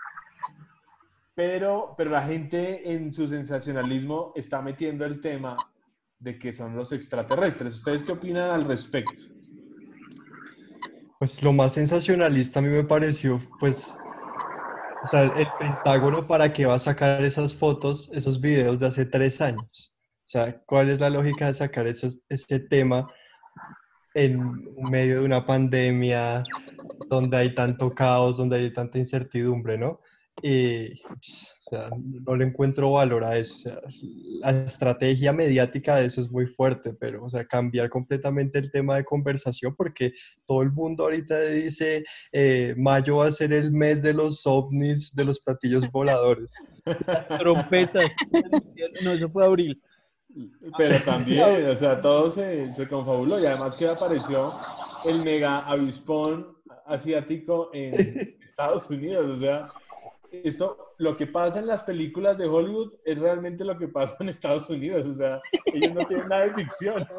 pero, 1.33 1.93
pero 1.97 2.11
la 2.11 2.23
gente 2.23 2.93
en 2.93 3.13
su 3.13 3.27
sensacionalismo 3.27 4.31
está 4.35 4.61
metiendo 4.61 5.05
el 5.05 5.19
tema 5.19 5.55
de 6.19 6.37
que 6.39 6.53
son 6.53 6.75
los 6.75 6.91
extraterrestres. 6.91 7.75
¿Ustedes 7.75 8.03
qué 8.03 8.11
opinan 8.11 8.49
al 8.51 8.63
respecto? 8.63 9.23
Pues 11.19 11.41
lo 11.43 11.53
más 11.53 11.73
sensacionalista 11.73 12.59
a 12.59 12.63
mí 12.63 12.69
me 12.69 12.83
pareció, 12.83 13.41
pues, 13.59 13.95
o 15.03 15.07
sea, 15.07 15.23
el 15.23 15.47
Pentágono 15.59 16.27
para 16.27 16.51
qué 16.51 16.65
va 16.65 16.75
a 16.75 16.79
sacar 16.79 17.23
esas 17.23 17.53
fotos, 17.53 18.09
esos 18.13 18.41
videos 18.41 18.79
de 18.79 18.87
hace 18.87 19.05
tres 19.05 19.39
años. 19.41 19.95
O 20.25 20.29
sea, 20.29 20.61
¿cuál 20.65 20.89
es 20.89 20.99
la 20.99 21.09
lógica 21.09 21.47
de 21.47 21.53
sacar 21.53 21.87
esos, 21.87 22.25
ese 22.29 22.59
tema 22.59 23.07
en 24.15 24.65
medio 24.89 25.19
de 25.19 25.25
una 25.25 25.45
pandemia 25.45 26.43
donde 27.09 27.37
hay 27.37 27.53
tanto 27.53 27.93
caos, 27.93 28.37
donde 28.37 28.57
hay 28.57 28.73
tanta 28.73 28.97
incertidumbre, 28.97 29.77
¿no? 29.77 29.99
Y, 30.41 31.01
pues, 31.01 31.55
o 31.61 31.69
sea, 31.69 31.89
no 31.97 32.35
le 32.35 32.45
encuentro 32.45 32.91
valor 32.91 33.23
a 33.23 33.37
eso. 33.37 33.55
O 33.55 33.57
sea, 33.57 33.79
la 34.41 34.65
estrategia 34.65 35.31
mediática 35.33 35.95
de 35.95 36.05
eso 36.05 36.21
es 36.21 36.29
muy 36.29 36.47
fuerte, 36.47 36.93
pero, 36.93 37.23
o 37.23 37.29
sea, 37.29 37.45
cambiar 37.45 37.89
completamente 37.89 38.59
el 38.59 38.71
tema 38.71 38.95
de 38.95 39.05
conversación 39.05 39.75
porque 39.75 40.13
todo 40.45 40.61
el 40.61 40.71
mundo 40.71 41.03
ahorita 41.03 41.39
dice, 41.41 42.03
eh, 42.31 42.75
mayo 42.77 43.17
va 43.17 43.27
a 43.27 43.31
ser 43.31 43.53
el 43.53 43.71
mes 43.71 44.03
de 44.03 44.13
los 44.13 44.45
ovnis, 44.45 45.15
de 45.15 45.25
los 45.25 45.39
platillos 45.39 45.83
voladores. 45.91 46.53
Las 47.07 47.27
trompetas. 47.27 48.09
No, 49.01 49.13
eso 49.13 49.29
fue 49.29 49.45
abril. 49.45 49.81
Pero 50.77 50.99
también, 50.99 51.65
o 51.69 51.75
sea, 51.75 52.01
todo 52.01 52.29
se, 52.29 52.73
se 52.73 52.87
confabuló 52.87 53.39
y 53.39 53.45
además 53.45 53.75
que 53.77 53.87
apareció 53.87 54.51
el 55.09 55.23
mega 55.23 55.59
avispón 55.59 56.55
asiático 56.85 57.69
en 57.73 58.35
Estados 58.45 58.89
Unidos, 58.89 59.37
o 59.37 59.39
sea, 59.39 59.63
esto, 60.43 60.93
lo 60.97 61.15
que 61.15 61.27
pasa 61.27 61.59
en 61.59 61.67
las 61.67 61.83
películas 61.83 62.37
de 62.37 62.47
Hollywood 62.47 62.93
es 63.05 63.17
realmente 63.17 63.63
lo 63.63 63.77
que 63.77 63.87
pasa 63.87 64.17
en 64.19 64.29
Estados 64.29 64.69
Unidos, 64.69 65.07
o 65.07 65.13
sea, 65.13 65.39
ellos 65.73 65.93
no 65.93 66.05
tienen 66.07 66.27
nada 66.27 66.45
de 66.45 66.53
ficción. 66.53 67.05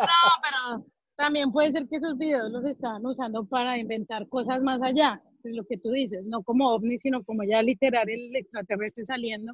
No, 0.00 0.30
pero 0.42 0.84
también 1.16 1.52
puede 1.52 1.70
ser 1.70 1.86
que 1.86 1.96
esos 1.96 2.16
videos 2.16 2.50
los 2.50 2.64
estaban 2.64 3.04
usando 3.04 3.44
para 3.44 3.76
inventar 3.76 4.26
cosas 4.28 4.62
más 4.62 4.82
allá 4.82 5.22
de 5.42 5.52
lo 5.52 5.64
que 5.64 5.76
tú 5.76 5.90
dices, 5.90 6.26
no 6.26 6.42
como 6.42 6.70
ovni, 6.70 6.96
sino 6.96 7.22
como 7.22 7.44
ya 7.44 7.62
literal 7.62 8.08
el 8.08 8.34
extraterrestre 8.34 9.04
saliendo. 9.04 9.52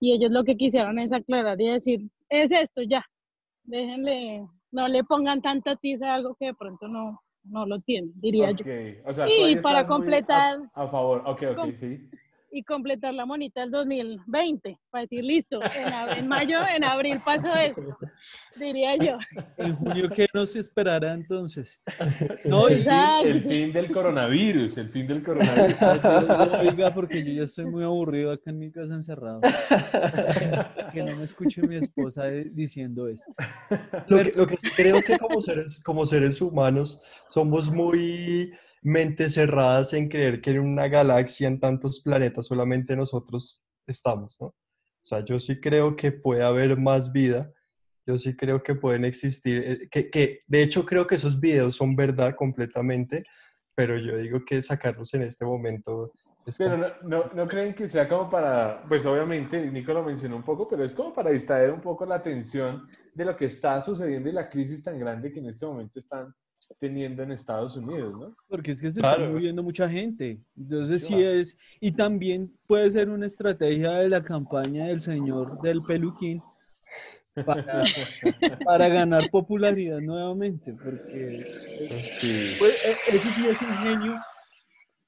Y 0.00 0.12
ellos 0.12 0.30
lo 0.30 0.44
que 0.44 0.56
quisieron 0.56 0.98
es 0.98 1.12
aclarar 1.12 1.60
y 1.60 1.68
decir, 1.68 2.10
es 2.28 2.52
esto 2.52 2.82
ya, 2.82 3.04
déjenle, 3.64 4.46
no 4.72 4.88
le 4.88 5.04
pongan 5.04 5.40
tanta 5.40 5.76
tiza 5.76 6.10
a 6.10 6.14
algo 6.16 6.34
que 6.34 6.46
de 6.46 6.54
pronto 6.54 6.88
no, 6.88 7.20
no 7.48 7.66
lo 7.66 7.80
tiene, 7.80 8.10
diría 8.16 8.50
yo. 8.50 8.64
Ok, 8.64 9.06
o 9.08 9.12
sea, 9.12 9.26
Y 9.28 9.56
para 9.56 9.86
completar- 9.86 10.58
A, 10.74 10.82
a 10.84 10.88
favor, 10.88 11.22
ok, 11.26 11.42
ok, 11.56 11.74
sí. 11.80 12.08
Y 12.56 12.62
completar 12.62 13.12
la 13.12 13.26
monita 13.26 13.60
del 13.60 13.70
2020, 13.70 14.78
para 14.88 15.02
decir, 15.02 15.22
listo, 15.22 15.60
en, 15.62 15.92
ab- 15.92 16.16
en 16.18 16.26
mayo, 16.26 16.56
en 16.74 16.84
abril 16.84 17.20
pasó 17.22 17.52
esto, 17.54 17.82
diría 18.58 18.96
yo. 18.96 19.18
En 19.58 19.76
junio, 19.76 20.08
¿qué 20.08 20.26
nos 20.32 20.56
esperará 20.56 21.12
entonces? 21.12 21.78
No, 22.46 22.68
El 22.68 22.82
el 23.24 23.42
fin 23.42 23.72
del 23.74 23.90
coronavirus, 23.92 24.78
el 24.78 24.88
fin 24.88 25.06
del 25.06 25.22
coronavirus. 25.22 25.76
Oiga, 26.60 26.94
porque 26.94 27.22
yo 27.22 27.32
ya 27.32 27.42
estoy 27.42 27.66
muy 27.66 27.84
aburrido 27.84 28.32
acá 28.32 28.48
en 28.50 28.58
mi 28.58 28.70
casa 28.72 28.94
encerrado. 28.94 29.40
Que 30.92 31.02
no 31.02 31.14
me 31.16 31.24
escuche 31.24 31.60
mi 31.62 31.76
esposa 31.76 32.24
diciendo 32.26 33.06
esto. 33.08 33.30
Lo 34.08 34.22
que, 34.22 34.32
lo 34.34 34.46
que 34.46 34.56
sí 34.56 34.70
creo 34.70 34.96
es 34.96 35.04
que 35.04 35.18
como 35.18 35.40
seres, 35.42 35.82
como 35.84 36.06
seres 36.06 36.40
humanos 36.40 37.02
somos 37.28 37.70
muy 37.70 38.52
mentes 38.82 39.34
cerradas 39.34 39.92
en 39.92 40.08
creer 40.08 40.40
que 40.40 40.50
en 40.50 40.60
una 40.60 40.88
galaxia, 40.88 41.48
en 41.48 41.60
tantos 41.60 42.00
planetas, 42.00 42.46
solamente 42.46 42.96
nosotros 42.96 43.64
estamos, 43.86 44.36
¿no? 44.40 44.48
O 44.48 45.08
sea, 45.08 45.24
yo 45.24 45.38
sí 45.38 45.60
creo 45.60 45.94
que 45.94 46.10
puede 46.10 46.42
haber 46.42 46.76
más 46.76 47.12
vida, 47.12 47.52
yo 48.06 48.18
sí 48.18 48.36
creo 48.36 48.62
que 48.62 48.74
pueden 48.74 49.04
existir, 49.04 49.62
eh, 49.64 49.88
que, 49.88 50.10
que 50.10 50.40
de 50.46 50.62
hecho 50.62 50.84
creo 50.84 51.06
que 51.06 51.14
esos 51.14 51.38
videos 51.38 51.76
son 51.76 51.94
verdad 51.94 52.34
completamente, 52.34 53.24
pero 53.76 53.96
yo 53.98 54.16
digo 54.16 54.44
que 54.44 54.60
sacarlos 54.62 55.12
en 55.14 55.22
este 55.22 55.44
momento 55.44 56.12
Pero 56.58 56.76
no, 56.76 56.88
no, 57.02 57.30
no 57.34 57.46
creen 57.46 57.74
que 57.74 57.88
sea 57.88 58.08
como 58.08 58.30
para, 58.30 58.84
pues 58.88 59.04
obviamente 59.06 59.70
Nico 59.70 59.92
lo 59.92 60.02
mencionó 60.02 60.36
un 60.36 60.42
poco, 60.42 60.66
pero 60.66 60.82
es 60.82 60.94
como 60.94 61.12
para 61.12 61.30
distraer 61.30 61.70
un 61.70 61.80
poco 61.80 62.06
la 62.06 62.16
atención 62.16 62.88
de 63.14 63.24
lo 63.24 63.36
que 63.36 63.46
está 63.46 63.80
sucediendo 63.80 64.28
y 64.28 64.32
la 64.32 64.48
crisis 64.48 64.82
tan 64.82 64.98
grande 64.98 65.32
que 65.32 65.40
en 65.40 65.46
este 65.46 65.66
momento 65.66 66.00
están 66.00 66.34
teniendo 66.78 67.22
en 67.22 67.32
Estados 67.32 67.76
Unidos, 67.76 68.14
¿no? 68.18 68.36
Porque 68.48 68.72
es 68.72 68.80
que 68.80 68.92
se 68.92 69.00
Claro. 69.00 69.22
está 69.22 69.32
muriendo 69.32 69.62
mucha 69.62 69.88
gente. 69.88 70.38
Entonces 70.56 71.02
sí 71.02 71.14
Claro. 71.14 71.30
es, 71.40 71.56
y 71.80 71.92
también 71.92 72.52
puede 72.66 72.90
ser 72.90 73.08
una 73.08 73.26
estrategia 73.26 73.92
de 73.92 74.08
la 74.08 74.22
campaña 74.22 74.86
del 74.86 75.00
señor 75.00 75.60
del 75.62 75.82
peluquín 75.82 76.42
para, 77.44 77.84
para 78.64 78.88
ganar 78.88 79.30
popularidad 79.30 80.00
nuevamente, 80.00 80.74
porque 80.82 81.44
Sí. 82.20 82.54
pues, 82.58 82.74
e- 82.84 83.16
eso 83.16 83.30
sí 83.34 83.46
es 83.46 83.60
un 83.62 83.76
genio 83.78 84.14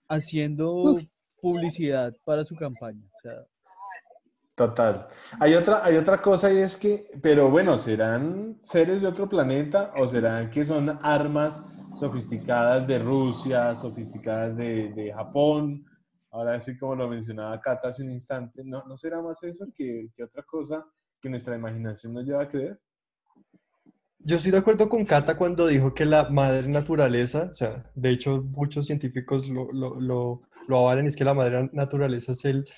haciendo 0.09 0.95
publicidad 1.41 2.15
para 2.25 2.45
su 2.45 2.55
campaña. 2.57 3.03
O 3.19 3.21
sea, 3.23 3.45
Total. 4.59 5.07
Hay 5.39 5.55
otra, 5.55 5.85
hay 5.85 5.97
otra 5.97 6.21
cosa 6.21 6.53
y 6.53 6.59
es 6.59 6.77
que, 6.77 7.09
pero 7.23 7.49
bueno, 7.49 7.79
¿serán 7.79 8.59
seres 8.65 9.01
de 9.01 9.07
otro 9.07 9.29
planeta 9.29 9.93
o 9.97 10.09
serán 10.09 10.51
que 10.51 10.65
son 10.65 10.99
armas 11.01 11.65
sofisticadas 11.99 12.87
de 12.87 12.99
Rusia, 12.99 13.75
sofisticadas 13.75 14.57
de, 14.57 14.93
de 14.95 15.13
Japón. 15.13 15.85
Ahora, 16.31 16.55
así 16.55 16.77
como 16.77 16.95
lo 16.95 17.09
mencionaba 17.09 17.61
Cata 17.61 17.89
hace 17.89 18.03
un 18.03 18.13
instante, 18.13 18.63
¿no, 18.65 18.85
¿no 18.87 18.97
será 18.97 19.21
más 19.21 19.43
eso 19.43 19.67
que, 19.75 20.09
que 20.15 20.25
otra 20.25 20.43
cosa 20.43 20.85
que 21.21 21.29
nuestra 21.29 21.57
imaginación 21.57 22.13
nos 22.15 22.25
lleva 22.25 22.43
a 22.43 22.49
creer? 22.49 22.79
Yo 24.19 24.37
estoy 24.37 24.53
de 24.53 24.59
acuerdo 24.59 24.89
con 24.89 25.05
Cata 25.05 25.37
cuando 25.37 25.67
dijo 25.67 25.95
que 25.95 26.05
la 26.05 26.29
madre 26.29 26.69
naturaleza, 26.69 27.49
o 27.51 27.55
sea, 27.55 27.91
de 27.95 28.11
hecho 28.11 28.43
muchos 28.43 28.87
científicos 28.87 29.49
lo, 29.49 29.73
lo, 29.73 30.01
lo, 30.01 30.43
lo 30.67 30.79
avalan, 30.79 31.07
es 31.07 31.17
que 31.17 31.25
la 31.25 31.35
madre 31.35 31.71
naturaleza 31.73 32.33
es 32.33 32.45
el, 32.45 32.69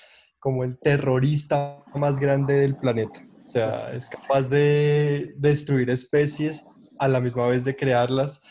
como 0.40 0.64
el 0.64 0.78
terrorista 0.78 1.84
más 1.94 2.18
grande 2.18 2.54
del 2.54 2.76
planeta. 2.76 3.20
O 3.44 3.48
sea, 3.48 3.92
es 3.92 4.08
capaz 4.08 4.48
de 4.48 5.34
destruir 5.36 5.90
especies 5.90 6.64
a 6.98 7.08
la 7.08 7.20
misma 7.20 7.46
vez 7.46 7.64
de 7.64 7.76
crearlas, 7.76 8.42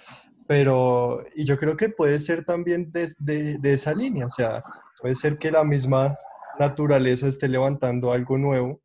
pero, 0.48 1.24
y 1.36 1.46
yo 1.46 1.58
creo 1.58 1.78
que 1.78 1.90
puede 1.90 2.20
ser 2.20 2.46
también 2.46 2.92
de, 2.92 3.10
de, 3.20 3.58
de 3.60 3.74
esa 3.74 3.94
línea, 3.94 4.26
o 4.26 4.30
sea, 4.30 4.64
puede 5.02 5.16
ser 5.16 5.38
que 5.38 5.52
la 5.52 5.64
misma 5.64 6.18
naturaleza 6.60 7.28
esté 7.28 7.48
levantando 7.48 8.12
algo 8.12 8.38
nuevo 8.38 8.82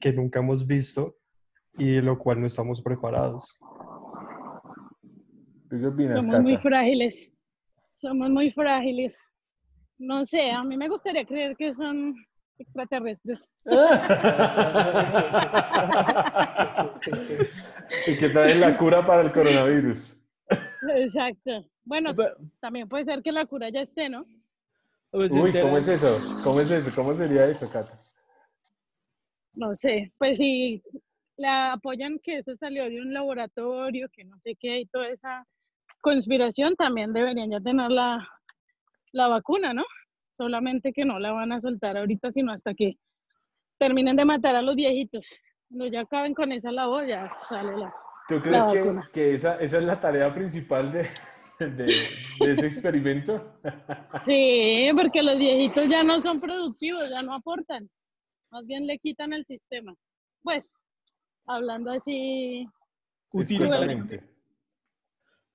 que 0.00 0.12
nunca 0.12 0.38
hemos 0.40 0.66
visto 0.66 1.16
y 1.76 1.90
de 1.92 2.02
lo 2.02 2.18
cual 2.18 2.40
no 2.40 2.46
estamos 2.46 2.80
preparados. 2.80 3.58
¿Tú 5.68 5.80
qué 5.80 5.86
opinas, 5.86 6.18
Somos 6.18 6.32
Cata? 6.32 6.42
muy 6.42 6.56
frágiles. 6.58 7.32
Somos 7.94 8.30
muy 8.30 8.50
frágiles. 8.50 9.18
No 9.98 10.24
sé, 10.24 10.50
a 10.50 10.64
mí 10.64 10.76
me 10.76 10.88
gustaría 10.88 11.24
creer 11.24 11.56
que 11.56 11.72
son 11.72 12.14
extraterrestres. 12.58 13.48
y 18.06 18.16
que 18.18 18.28
traen 18.30 18.60
la 18.60 18.76
cura 18.76 19.06
para 19.06 19.22
el 19.22 19.32
coronavirus. 19.32 20.16
Exacto. 20.96 21.64
Bueno, 21.84 22.14
Pero- 22.14 22.36
también 22.60 22.88
puede 22.88 23.04
ser 23.04 23.22
que 23.22 23.32
la 23.32 23.46
cura 23.46 23.68
ya 23.70 23.80
esté, 23.80 24.08
¿no? 24.08 24.24
pues, 25.10 25.32
Uy, 25.32 25.52
¿cómo 25.52 25.78
es 25.78 25.88
eso? 25.88 26.18
¿Cómo 26.42 26.60
es 26.60 26.70
eso? 26.70 26.90
¿Cómo 26.94 27.14
sería 27.14 27.46
eso, 27.46 27.70
Cata? 27.70 27.98
No 29.54 29.74
sé, 29.76 30.12
pues 30.18 30.38
si 30.38 30.82
la 31.36 31.74
apoyan 31.74 32.18
que 32.22 32.38
eso 32.38 32.56
salió 32.56 32.84
de 32.88 33.00
un 33.00 33.12
laboratorio, 33.12 34.08
que 34.10 34.24
no 34.24 34.38
sé 34.40 34.56
qué, 34.58 34.80
y 34.80 34.86
toda 34.86 35.08
esa 35.08 35.46
conspiración, 36.00 36.74
también 36.76 37.12
deberían 37.12 37.50
ya 37.50 37.60
tener 37.60 37.90
la, 37.90 38.26
la 39.12 39.28
vacuna, 39.28 39.72
¿no? 39.72 39.84
Solamente 40.36 40.92
que 40.92 41.04
no 41.04 41.18
la 41.18 41.32
van 41.32 41.52
a 41.52 41.60
soltar 41.60 41.96
ahorita, 41.96 42.30
sino 42.30 42.52
hasta 42.52 42.74
que 42.74 42.94
terminen 43.78 44.16
de 44.16 44.24
matar 44.24 44.56
a 44.56 44.62
los 44.62 44.74
viejitos. 44.74 45.28
Cuando 45.68 45.86
ya 45.86 46.00
acaben 46.00 46.34
con 46.34 46.52
esa 46.52 46.72
labor, 46.72 47.06
ya 47.06 47.30
sale 47.48 47.76
la... 47.76 47.94
¿Tú 48.28 48.40
crees 48.40 48.64
que, 48.66 48.80
vacuna. 48.80 49.10
que 49.12 49.34
esa, 49.34 49.60
esa 49.60 49.78
es 49.78 49.84
la 49.84 49.98
tarea 50.00 50.32
principal 50.32 50.92
de, 50.92 51.08
de, 51.58 51.84
de 52.40 52.52
ese 52.52 52.66
experimento? 52.66 53.58
Sí, 54.24 54.90
porque 54.96 55.22
los 55.22 55.38
viejitos 55.38 55.88
ya 55.88 56.02
no 56.02 56.20
son 56.20 56.40
productivos, 56.40 57.10
ya 57.10 57.22
no 57.22 57.34
aportan. 57.34 57.88
Más 58.50 58.66
bien 58.66 58.86
le 58.86 58.98
quitan 58.98 59.32
el 59.32 59.44
sistema. 59.44 59.94
Pues, 60.42 60.72
hablando 61.46 61.90
así, 61.90 62.66
Discretamente. 63.32 64.22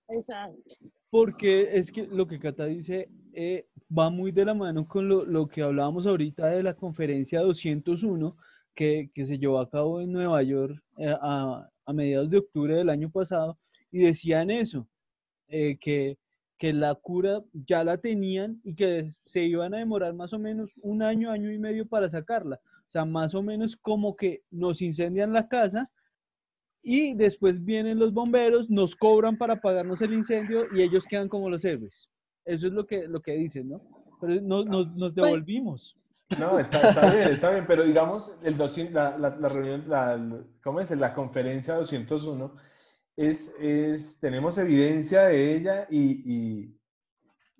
exacto. 0.09 0.75
Porque 1.09 1.77
es 1.77 1.91
que 1.91 2.05
lo 2.07 2.27
que 2.27 2.39
Cata 2.39 2.65
dice 2.65 3.09
eh, 3.39 3.67
va 3.95 4.09
muy 4.09 4.31
de 4.31 4.45
la 4.45 4.55
mano 4.55 4.87
con 4.87 5.07
lo, 5.07 5.23
lo 5.23 5.47
que 5.47 5.61
hablábamos 5.61 6.07
ahorita 6.07 6.47
de 6.47 6.63
la 6.63 6.73
conferencia 6.73 7.41
201 7.41 8.35
que, 8.73 9.11
que 9.13 9.27
se 9.27 9.37
llevó 9.37 9.59
a 9.59 9.69
cabo 9.69 10.01
en 10.01 10.11
Nueva 10.11 10.41
York 10.41 10.81
eh, 10.97 11.13
a, 11.21 11.69
a 11.85 11.93
mediados 11.93 12.31
de 12.31 12.39
octubre 12.39 12.73
del 12.73 12.89
año 12.89 13.11
pasado 13.11 13.59
y 13.91 13.99
decían 13.99 14.49
eso, 14.49 14.87
eh, 15.49 15.77
que, 15.79 16.17
que 16.57 16.73
la 16.73 16.95
cura 16.95 17.43
ya 17.53 17.83
la 17.83 17.99
tenían 17.99 18.59
y 18.63 18.73
que 18.73 19.13
se 19.27 19.43
iban 19.43 19.75
a 19.75 19.77
demorar 19.77 20.15
más 20.15 20.33
o 20.33 20.39
menos 20.39 20.71
un 20.81 21.03
año, 21.03 21.29
año 21.29 21.51
y 21.51 21.59
medio 21.59 21.87
para 21.87 22.09
sacarla. 22.09 22.59
O 22.87 22.89
sea, 22.89 23.05
más 23.05 23.35
o 23.35 23.43
menos 23.43 23.75
como 23.77 24.15
que 24.15 24.41
nos 24.49 24.81
incendian 24.81 25.31
la 25.31 25.47
casa 25.47 25.91
y 26.81 27.13
después 27.13 27.63
vienen 27.63 27.99
los 27.99 28.13
bomberos, 28.13 28.67
nos 28.67 28.95
cobran 28.95 29.37
para 29.37 29.61
pagarnos 29.61 30.01
el 30.01 30.13
incendio 30.13 30.65
y 30.75 30.81
ellos 30.81 31.05
quedan 31.05 31.29
como 31.29 31.51
los 31.51 31.63
héroes. 31.63 32.09
Eso 32.47 32.67
es 32.67 32.73
lo 32.73 32.87
que, 32.87 33.07
lo 33.07 33.21
que 33.21 33.33
dicen, 33.33 33.69
¿no? 33.69 33.81
Pero 34.21 34.41
no- 34.41 34.63
nos, 34.63 34.87
nos 34.95 35.13
devolvimos. 35.13 35.95
No, 36.39 36.57
está, 36.59 36.89
está 36.89 37.13
bien, 37.13 37.27
está 37.29 37.51
bien, 37.51 37.65
pero 37.67 37.83
digamos, 37.85 38.37
el 38.43 38.57
200, 38.57 38.93
la, 38.93 39.17
la, 39.17 39.35
la 39.35 39.49
reunión, 39.49 39.83
la, 39.87 40.43
¿cómo 40.63 40.79
es? 40.81 40.91
La 40.91 41.13
conferencia 41.13 41.75
201, 41.75 42.53
es, 43.15 43.55
es, 43.59 44.19
tenemos 44.19 44.57
evidencia 44.57 45.23
de 45.23 45.55
ella 45.55 45.87
y, 45.89 45.99
y, 46.33 46.79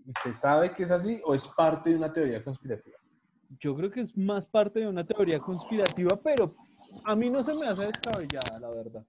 y 0.06 0.12
se 0.24 0.34
sabe 0.34 0.72
que 0.74 0.84
es 0.84 0.92
así 0.92 1.22
o 1.26 1.34
es 1.36 1.48
parte 1.50 1.92
de 1.92 1.96
una 1.98 2.12
teoría 2.12 2.44
conspirativa. 2.44 2.98
Yo 3.60 3.76
creo 3.76 3.90
que 3.92 4.02
es 4.02 4.18
más 4.18 4.46
parte 4.46 4.80
de 4.82 4.88
una 4.88 5.06
teoría 5.06 5.40
conspirativa, 5.40 6.20
pero 6.22 6.54
a 7.06 7.16
mí 7.16 7.30
no 7.30 7.44
se 7.44 7.54
me 7.54 7.68
hace 7.68 7.86
descabellada, 7.86 8.60
la 8.60 8.70
verdad. 8.70 9.06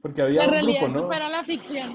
Porque 0.00 0.22
había 0.22 0.40
La 0.42 0.46
un 0.46 0.52
realidad 0.52 0.80
grupo, 0.84 0.96
¿no? 0.98 1.02
supera 1.04 1.28
la 1.28 1.44
ficción. 1.44 1.94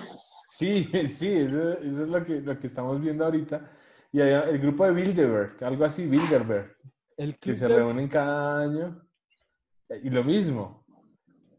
Sí, 0.55 0.87
sí, 1.09 1.33
eso, 1.33 1.73
eso 1.79 2.03
es 2.03 2.09
lo 2.09 2.23
que, 2.23 2.39
lo 2.41 2.59
que 2.59 2.67
estamos 2.67 3.01
viendo 3.01 3.25
ahorita. 3.25 3.71
Y 4.11 4.21
había 4.21 4.41
el 4.41 4.59
grupo 4.59 4.85
de 4.85 4.91
Bilderberg, 4.91 5.63
algo 5.63 5.83
así, 5.83 6.05
Bilderberg, 6.05 6.75
El 7.17 7.39
que 7.39 7.55
se 7.55 7.67
de- 7.67 7.75
reúnen 7.75 8.07
cada 8.07 8.61
año. 8.61 9.01
Y 10.03 10.11
lo 10.11 10.23
mismo. 10.23 10.85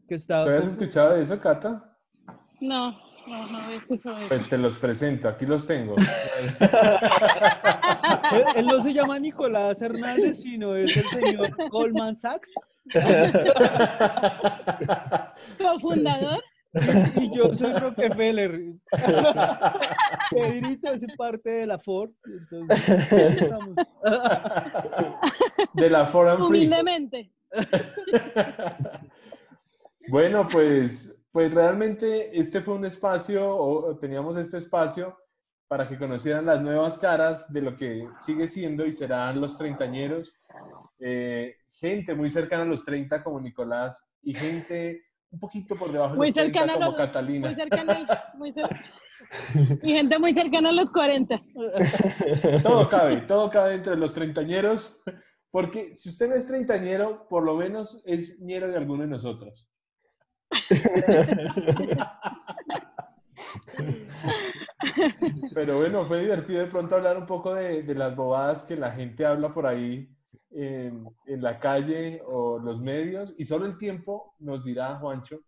que 0.07 0.17
¿Tú 0.17 0.33
habías 0.33 0.67
escuchado 0.67 1.13
de 1.15 1.23
eso, 1.23 1.37
Cata? 1.41 1.97
No, 2.61 2.91
no, 3.27 3.47
no 3.51 3.57
había 3.57 3.75
escuchado 3.77 4.17
eso. 4.17 4.27
Pues 4.29 4.47
te 4.47 4.57
los 4.57 4.79
presento, 4.79 5.27
aquí 5.27 5.45
los 5.45 5.67
tengo. 5.67 5.95
él, 8.31 8.43
él 8.55 8.65
no 8.65 8.81
se 8.81 8.93
llama 8.93 9.19
Nicolás 9.19 9.81
Hernández, 9.81 10.39
sino 10.39 10.73
es 10.73 10.95
el 10.95 11.03
señor 11.03 11.49
Goldman 11.69 12.15
Sachs. 12.15 12.49
Cofundador. 15.57 16.39
Y 17.21 17.35
yo 17.35 17.55
soy 17.55 17.73
Rockefeller. 17.73 18.73
Pedrito 20.31 20.93
es 20.93 21.01
parte 21.17 21.49
de 21.49 21.67
la 21.67 21.79
Ford. 21.79 22.11
Entonces, 22.25 23.11
estamos. 23.41 23.75
De 25.73 25.89
la 25.89 26.05
Foreign 26.07 26.37
Free. 26.37 26.47
Humildemente. 26.47 27.31
Bueno, 30.07 30.47
pues, 30.47 31.19
pues 31.31 31.51
realmente 31.51 32.37
este 32.37 32.61
fue 32.61 32.75
un 32.75 32.85
espacio, 32.85 33.49
o 33.55 33.89
o 33.89 33.97
teníamos 33.97 34.37
este 34.37 34.59
espacio 34.59 35.17
para 35.67 35.87
que 35.87 35.97
conocieran 35.97 36.45
las 36.45 36.61
nuevas 36.61 36.99
caras 36.99 37.51
de 37.51 37.61
lo 37.61 37.75
que 37.75 38.07
sigue 38.19 38.47
siendo 38.47 38.85
y 38.85 38.93
serán 38.93 39.41
los 39.41 39.57
treintañeros. 39.57 40.39
Eh, 40.99 41.55
gente 41.71 42.13
muy 42.13 42.29
cercana 42.29 42.61
a 42.61 42.67
los 42.67 42.85
30 42.85 43.23
como 43.23 43.39
Nicolás 43.41 44.07
y 44.21 44.35
gente 44.35 45.01
un 45.35 45.39
poquito 45.39 45.75
por 45.75 45.91
debajo 45.91 46.11
de 46.13 46.17
Muy 46.17 46.27
los 46.27 46.35
30 46.35 46.59
cercana 46.59 46.73
a 46.73 46.75
como 46.77 46.87
los- 46.87 46.95
Catalina. 46.97 47.47
Muy 47.47 47.55
cercana, 47.55 47.93
al- 47.93 48.23
muy 48.37 48.51
cer- 48.53 48.69
y 49.83 49.93
gente 49.93 50.19
muy 50.19 50.33
cercana 50.33 50.69
a 50.69 50.71
los 50.71 50.89
40. 50.91 51.41
Todo 52.63 52.87
cabe, 52.89 53.17
todo 53.17 53.49
cabe 53.49 53.75
entre 53.75 53.95
los 53.97 54.13
treintañeros, 54.13 55.03
porque 55.51 55.93
si 55.95 56.09
usted 56.09 56.29
no 56.29 56.35
es 56.35 56.47
treintañero, 56.47 57.27
por 57.27 57.43
lo 57.43 57.55
menos 57.55 58.01
es 58.05 58.39
ñero 58.41 58.67
de 58.69 58.77
alguno 58.77 59.01
de 59.03 59.09
nosotros. 59.09 59.69
Pero 65.53 65.77
bueno, 65.79 66.05
fue 66.05 66.21
divertido 66.21 66.59
de 66.61 66.67
pronto 66.67 66.95
hablar 66.95 67.17
un 67.17 67.25
poco 67.25 67.53
de, 67.53 67.83
de 67.83 67.95
las 67.95 68.15
bobadas 68.15 68.63
que 68.63 68.75
la 68.75 68.91
gente 68.91 69.25
habla 69.25 69.53
por 69.53 69.65
ahí 69.65 70.09
en, 70.55 71.05
en 71.27 71.41
la 71.41 71.59
calle 71.59 72.21
o 72.25 72.57
los 72.59 72.79
medios, 72.81 73.33
y 73.37 73.43
solo 73.45 73.65
el 73.65 73.77
tiempo 73.77 74.33
nos 74.39 74.63
dirá, 74.63 74.95
Juancho, 74.95 75.39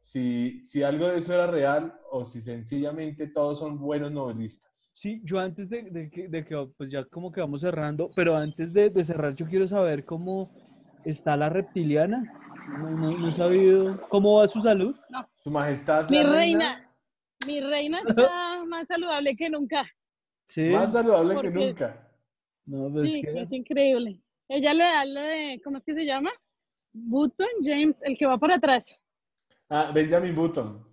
si, 0.00 0.64
si 0.64 0.82
algo 0.82 1.08
de 1.08 1.18
eso 1.18 1.34
era 1.34 1.46
real 1.46 1.94
o 2.10 2.24
si 2.24 2.40
sencillamente 2.40 3.26
todos 3.28 3.58
son 3.58 3.78
buenos 3.78 4.10
novelistas. 4.12 4.90
Sí, 4.94 5.20
yo 5.24 5.38
antes 5.38 5.68
de, 5.68 5.82
de 5.90 6.10
que, 6.10 6.28
de 6.28 6.44
que, 6.44 6.68
pues 6.78 6.90
ya 6.90 7.04
como 7.04 7.30
que 7.30 7.40
vamos 7.40 7.60
cerrando, 7.60 8.10
pero 8.16 8.34
antes 8.36 8.72
de, 8.72 8.88
de 8.88 9.04
cerrar 9.04 9.34
yo 9.34 9.46
quiero 9.46 9.68
saber 9.68 10.04
cómo 10.04 10.50
está 11.04 11.36
la 11.36 11.48
reptiliana. 11.50 12.32
No, 12.78 12.90
no- 12.90 13.18
no 13.18 13.28
he 13.28 13.32
sabido 13.32 14.00
cómo 14.08 14.38
va 14.38 14.48
su 14.48 14.60
salud. 14.62 14.96
Su 15.38 15.50
Majestad. 15.50 16.08
Mi 16.10 16.22
la 16.22 16.30
reina, 16.32 16.90
mi 17.46 17.60
reina 17.60 18.00
está 18.00 18.64
más 18.66 18.88
saludable 18.88 19.36
que 19.36 19.50
nunca. 19.50 19.84
Sí, 20.48 20.62
Más 20.70 20.92
saludable 20.92 21.30
que 21.34 21.42
Porque- 21.42 21.66
nunca. 21.66 22.08
no, 22.64 22.90
pues 22.92 23.12
Sí, 23.12 23.20
que- 23.22 23.40
es 23.42 23.52
increíble. 23.52 24.20
Ella 24.48 24.74
le 24.74 24.84
da 24.84 25.04
lo 25.04 25.20
de, 25.20 25.60
¿cómo 25.64 25.78
es 25.78 25.84
que 25.84 25.94
se 25.94 26.04
llama? 26.04 26.30
Button 26.92 27.48
James, 27.62 28.02
el 28.02 28.16
que 28.16 28.26
va 28.26 28.38
para 28.38 28.56
atrás. 28.56 28.98
Ah, 29.68 29.90
Benjamin 29.92 30.34
Button. 30.34 30.84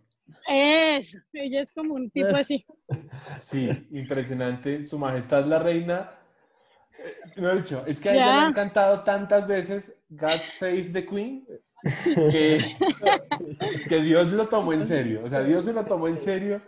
Es, 0.48 1.18
ella 1.34 1.62
es 1.62 1.72
como 1.72 1.94
un 1.96 2.10
tipo 2.10 2.36
así. 2.36 2.66
Sí, 3.40 3.70
impresionante. 3.92 4.86
Su 4.86 4.98
Majestad 4.98 5.46
la 5.46 5.60
Reina. 5.60 6.12
Eh, 6.98 7.16
Lo 7.36 7.52
he 7.52 7.58
dicho, 7.58 7.84
es 7.86 8.02
que 8.02 8.10
a 8.10 8.14
ella 8.14 8.26
le 8.26 8.46
han 8.48 8.54
cantado 8.54 9.04
tantas 9.04 9.48
veces 9.48 10.04
God 10.10 10.40
Save 10.52 10.90
the 10.92 11.06
Queen 11.06 11.46
que, 12.32 12.60
que 13.90 14.02
Dios 14.02 14.32
lo 14.32 14.48
tomó 14.48 14.74
en 14.74 14.86
serio. 14.86 15.22
O 15.24 15.30
sea, 15.30 15.42
Dios 15.44 15.66
se 15.66 15.74
lo 15.74 15.84
tomó 15.86 16.08
en 16.08 16.18
serio 16.18 16.62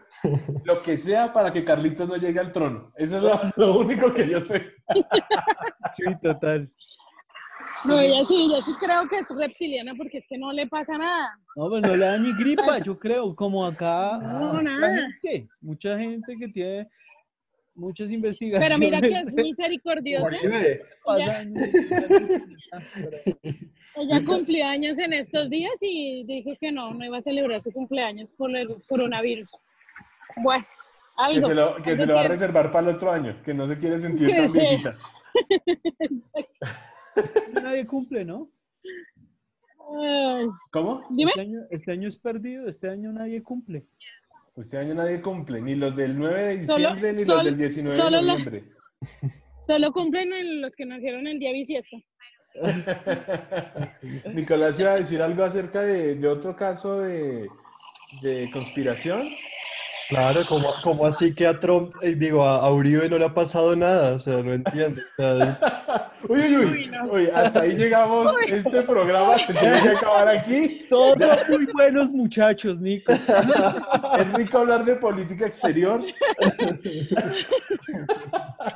lo 0.63 0.82
que 0.82 0.97
sea 0.97 1.32
para 1.32 1.51
que 1.51 1.63
Carlitos 1.63 2.07
no 2.09 2.16
llegue 2.18 2.39
al 2.39 2.51
trono. 2.51 2.91
Eso 2.95 3.18
es 3.18 3.24
lo, 3.24 3.39
lo 3.55 3.80
único 3.80 4.13
que 4.13 4.28
yo 4.28 4.39
sé. 4.39 4.74
Sí, 5.95 6.03
total. 6.22 6.70
No, 7.84 7.99
ella 7.99 8.24
sí, 8.26 8.49
yo 8.51 8.61
sí 8.61 8.72
creo 8.80 9.07
que 9.07 9.20
es 9.20 9.28
reptiliana 9.38 9.93
porque 9.95 10.18
es 10.18 10.26
que 10.28 10.38
no 10.38 10.51
le 10.51 10.66
pasa 10.68 10.97
nada. 10.97 11.38
No, 11.55 11.70
pues 11.70 11.84
no 11.84 11.95
le 11.95 12.05
da 12.05 12.18
ni 12.18 12.34
gripa, 12.34 12.80
yo 12.80 12.97
creo, 12.97 13.36
como 13.36 13.66
acá 13.66 14.18
No, 14.22 14.53
mucha 14.53 14.63
nada. 14.63 15.07
gente, 15.22 15.47
mucha 15.61 15.97
gente 15.97 16.36
que 16.39 16.47
tiene 16.47 16.89
muchas 17.76 18.11
investigaciones. 18.11 18.67
Pero 18.67 18.80
mira 18.80 19.01
que 19.01 19.19
es 19.19 19.36
misericordiosa. 19.36 20.30
Ella 23.95 24.23
cumplió 24.26 24.65
años 24.65 24.97
en 24.99 25.13
estos 25.13 25.49
días 25.49 25.73
y 25.82 26.23
dijo 26.26 26.51
que 26.59 26.71
no, 26.71 26.93
no 26.93 27.05
iba 27.05 27.17
a 27.17 27.21
celebrar 27.21 27.61
su 27.61 27.71
cumpleaños 27.71 28.32
por 28.32 28.55
el 28.55 28.82
coronavirus. 28.88 29.51
Bueno, 30.43 30.65
Que 31.17 31.23
algo. 31.23 31.47
se 31.47 31.55
lo, 31.55 31.76
que 31.84 31.95
se 31.97 32.05
lo 32.05 32.15
va 32.15 32.21
a 32.21 32.28
reservar 32.28 32.71
para 32.71 32.89
el 32.89 32.95
otro 32.95 33.11
año, 33.11 33.41
que 33.43 33.53
no 33.53 33.67
se 33.67 33.78
quiere 33.78 33.99
sentir 33.99 34.28
Que 34.32 34.36
tan 34.36 34.49
sí. 34.49 34.59
viejita. 34.59 34.97
Nadie 37.61 37.86
cumple, 37.86 38.26
¿no? 38.26 38.49
¿Cómo? 40.71 41.03
Dime. 41.11 41.32
Este 41.32 41.41
año, 41.41 41.59
este 41.69 41.91
año 41.91 42.09
es 42.09 42.17
perdido, 42.17 42.67
este 42.67 42.89
año 42.89 43.11
nadie 43.11 43.43
cumple. 43.43 43.86
Este 44.58 44.78
año 44.78 44.93
nadie 44.93 45.22
cumple, 45.22 45.62
ni 45.62 45.76
los 45.76 45.95
del 45.95 46.18
9 46.18 46.58
de 46.58 46.66
Solo- 46.66 46.78
diciembre 46.78 47.12
ni 47.14 47.24
sol- 47.26 47.36
los 47.38 47.45
del 47.45 47.58
19 47.58 47.95
solo 47.97 48.18
de 48.18 48.24
la- 48.24 48.32
noviembre. 48.34 48.64
Solo 49.68 49.91
cumplen 49.91 50.32
en 50.32 50.62
los 50.62 50.76
que 50.76 50.86
nacieron 50.86 51.26
el 51.28 51.39
día 51.39 51.51
bisiesto. 51.51 51.97
Nicolás 54.34 54.80
iba 54.80 54.91
a 54.91 54.95
decir 54.97 55.22
algo 55.22 55.43
acerca 55.43 55.82
de, 55.82 56.16
de 56.16 56.28
otro 56.28 56.56
caso 56.56 56.99
de, 56.99 57.49
de 58.22 58.49
conspiración. 58.53 59.28
Claro, 60.10 60.41
como, 60.47 60.70
como 60.84 61.06
así 61.06 61.34
que 61.34 61.45
a 61.47 61.60
Trump, 61.60 61.93
eh, 62.01 62.16
digo, 62.16 62.43
a, 62.43 62.58
a 62.58 62.72
Uribe 62.74 63.10
no 63.10 63.18
le 63.18 63.26
ha 63.26 63.34
pasado 63.34 63.76
nada, 63.76 64.16
o 64.16 64.20
sea, 64.20 64.41
no 64.43 64.53
entiendo. 64.53 65.01
o 65.18 65.22
sea, 65.22 65.49
es- 65.49 65.62
Uy, 66.28 66.39
uy, 66.41 66.56
uy, 66.56 66.66
Uy, 66.66 66.88
no. 66.88 67.03
uy, 67.12 67.30
hasta 67.34 67.62
ahí 67.62 67.74
llegamos. 67.76 68.34
Este 68.47 68.82
programa 68.82 69.38
se 69.38 69.53
tiene 69.53 69.82
que 69.84 69.89
acabar 69.89 70.28
aquí. 70.28 70.82
Todos 70.89 71.18
muy 71.49 71.66
buenos 71.68 72.10
muchachos, 72.12 72.80
Nico. 72.80 73.14
Es 74.18 74.34
rico 74.34 74.58
hablar 74.60 74.84
de 74.86 74.95
política 74.95 75.45
exterior. 75.45 76.01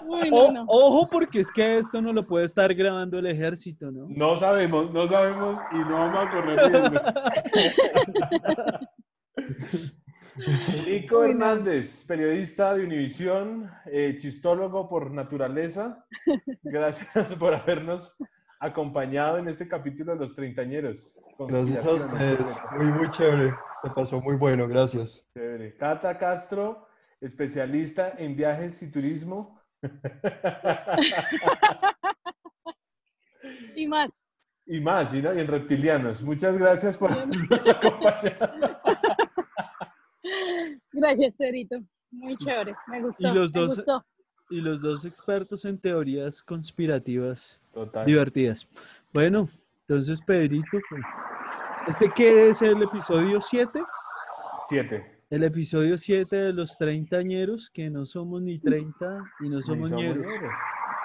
Uy, 0.05 0.29
no, 0.31 0.65
ojo, 0.67 1.07
porque 1.09 1.39
es 1.41 1.51
que 1.51 1.79
esto 1.79 2.01
no 2.01 2.13
lo 2.13 2.25
puede 2.27 2.45
estar 2.45 2.71
grabando 2.75 3.17
el 3.17 3.25
ejército, 3.25 3.89
¿no? 3.89 4.05
No 4.09 4.37
sabemos, 4.37 4.91
no 4.93 5.07
sabemos 5.07 5.57
y 5.71 5.77
no 5.77 5.91
vamos 5.91 6.27
a 6.27 6.31
correr 6.31 6.59
riesgo. 6.71 7.01
Nico 10.87 11.23
Hernández, 11.23 12.03
periodista 12.05 12.73
de 12.73 12.83
Univisión, 12.83 13.69
eh, 13.85 14.17
chistólogo 14.19 14.87
por 14.87 15.11
naturaleza. 15.11 16.05
Gracias 16.63 17.33
por 17.39 17.53
habernos 17.53 18.15
acompañado 18.59 19.37
en 19.37 19.47
este 19.47 19.67
capítulo 19.67 20.13
de 20.13 20.19
Los 20.19 20.35
Treintañeros. 20.35 21.19
Gracias 21.39 21.85
a 21.85 21.91
ustedes, 21.91 22.61
muy, 22.75 22.85
muy 22.87 23.09
chévere, 23.11 23.53
me 23.83 23.89
pasó 23.91 24.21
muy 24.21 24.35
bueno, 24.35 24.67
gracias. 24.67 25.27
Chévere. 25.33 25.75
Cata 25.77 26.17
Castro, 26.17 26.87
especialista 27.21 28.13
en 28.17 28.35
viajes 28.35 28.81
y 28.81 28.91
turismo. 28.91 29.61
Y 33.75 33.87
más. 33.87 34.25
Y 34.71 34.81
más, 34.81 35.09
¿sí, 35.09 35.19
no? 35.19 35.33
y 35.33 35.39
en 35.39 35.47
reptilianos. 35.47 36.21
Muchas 36.21 36.55
gracias 36.55 36.95
por 36.95 37.11
habernos 37.11 37.67
acompañado. 37.67 38.79
Gracias, 40.93 41.35
Pedrito. 41.35 41.77
Muy 42.11 42.35
chévere. 42.37 42.75
Me 42.87 43.01
gustó. 43.01 43.27
Y 43.27 43.33
los 43.33 43.53
me 43.53 43.59
dos- 43.61 43.75
gustó. 43.75 44.05
Y 44.51 44.61
los 44.61 44.81
dos 44.81 45.05
expertos 45.05 45.63
en 45.65 45.79
teorías 45.79 46.41
conspirativas 46.41 47.59
Total. 47.73 48.05
divertidas. 48.05 48.67
Bueno, 49.13 49.47
entonces, 49.87 50.19
Pedrito, 50.25 50.65
pues, 50.89 51.03
¿este 51.87 52.11
qué 52.15 52.49
es 52.49 52.61
el 52.63 52.81
episodio 52.81 53.39
7? 53.41 53.79
Siete. 54.67 55.19
El 55.29 55.43
episodio 55.43 55.97
7 55.99 56.35
de 56.35 56.53
los 56.53 56.75
treintañeros, 56.77 57.69
que 57.69 57.91
no 57.91 58.07
somos 58.07 58.41
ni 58.41 58.57
30 58.59 59.23
y 59.41 59.49
no 59.49 59.61
somos 59.61 59.89
somos 59.89 60.03
ñeros. 60.03 60.25
ñeros. 60.25 60.51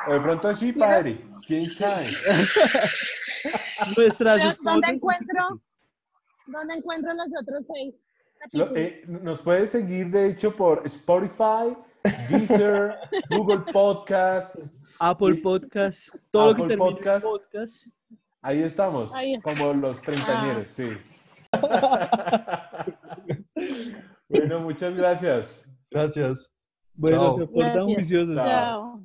O 0.08 0.12
de 0.14 0.20
pronto 0.20 0.54
sí, 0.54 0.72
padre. 0.72 1.18
¿Quién 1.46 1.70
sabe? 1.72 2.08
Nuestras 3.96 4.38
¿Dónde 4.42 4.54
esposas- 4.88 4.94
encuentro? 4.94 5.60
¿Dónde 6.46 6.74
encuentro 6.74 7.12
los 7.14 7.26
otros 7.40 7.60
seis? 7.72 7.94
Lo- 8.52 8.74
eh, 8.76 9.02
nos 9.06 9.42
puedes 9.42 9.70
seguir, 9.70 10.10
de 10.10 10.28
hecho, 10.30 10.54
por 10.54 10.82
Spotify, 10.86 11.76
Deezer, 12.30 12.92
Google 13.30 13.60
Podcast. 13.72 14.56
Apple 14.98 15.36
Podcast, 15.36 16.08
todo 16.30 16.48
lo 16.48 16.54
que 16.54 16.62
Apple 16.62 16.76
termine 16.76 16.90
en 16.90 16.96
Podcast. 16.96 17.26
podcast. 17.26 17.86
Ahí 18.42 18.62
estamos, 18.62 19.12
como 19.42 19.72
los 19.72 20.02
treintañeros, 20.02 20.68
sí. 20.68 20.88
Ah. 21.52 22.86
bueno, 24.28 24.60
muchas 24.60 24.94
gracias. 24.94 25.64
Gracias. 25.90 26.52
Bueno, 26.94 27.16
Chao. 27.18 27.38
se 27.38 27.46
portan 27.46 27.84
juiciosos. 27.84 28.36
Chao. 28.36 29.02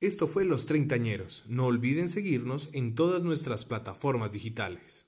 Esto 0.00 0.28
fue 0.28 0.44
Los 0.44 0.66
Treintañeros. 0.66 1.44
No 1.48 1.66
olviden 1.66 2.08
seguirnos 2.08 2.72
en 2.72 2.94
todas 2.94 3.22
nuestras 3.24 3.64
plataformas 3.64 4.30
digitales. 4.30 5.07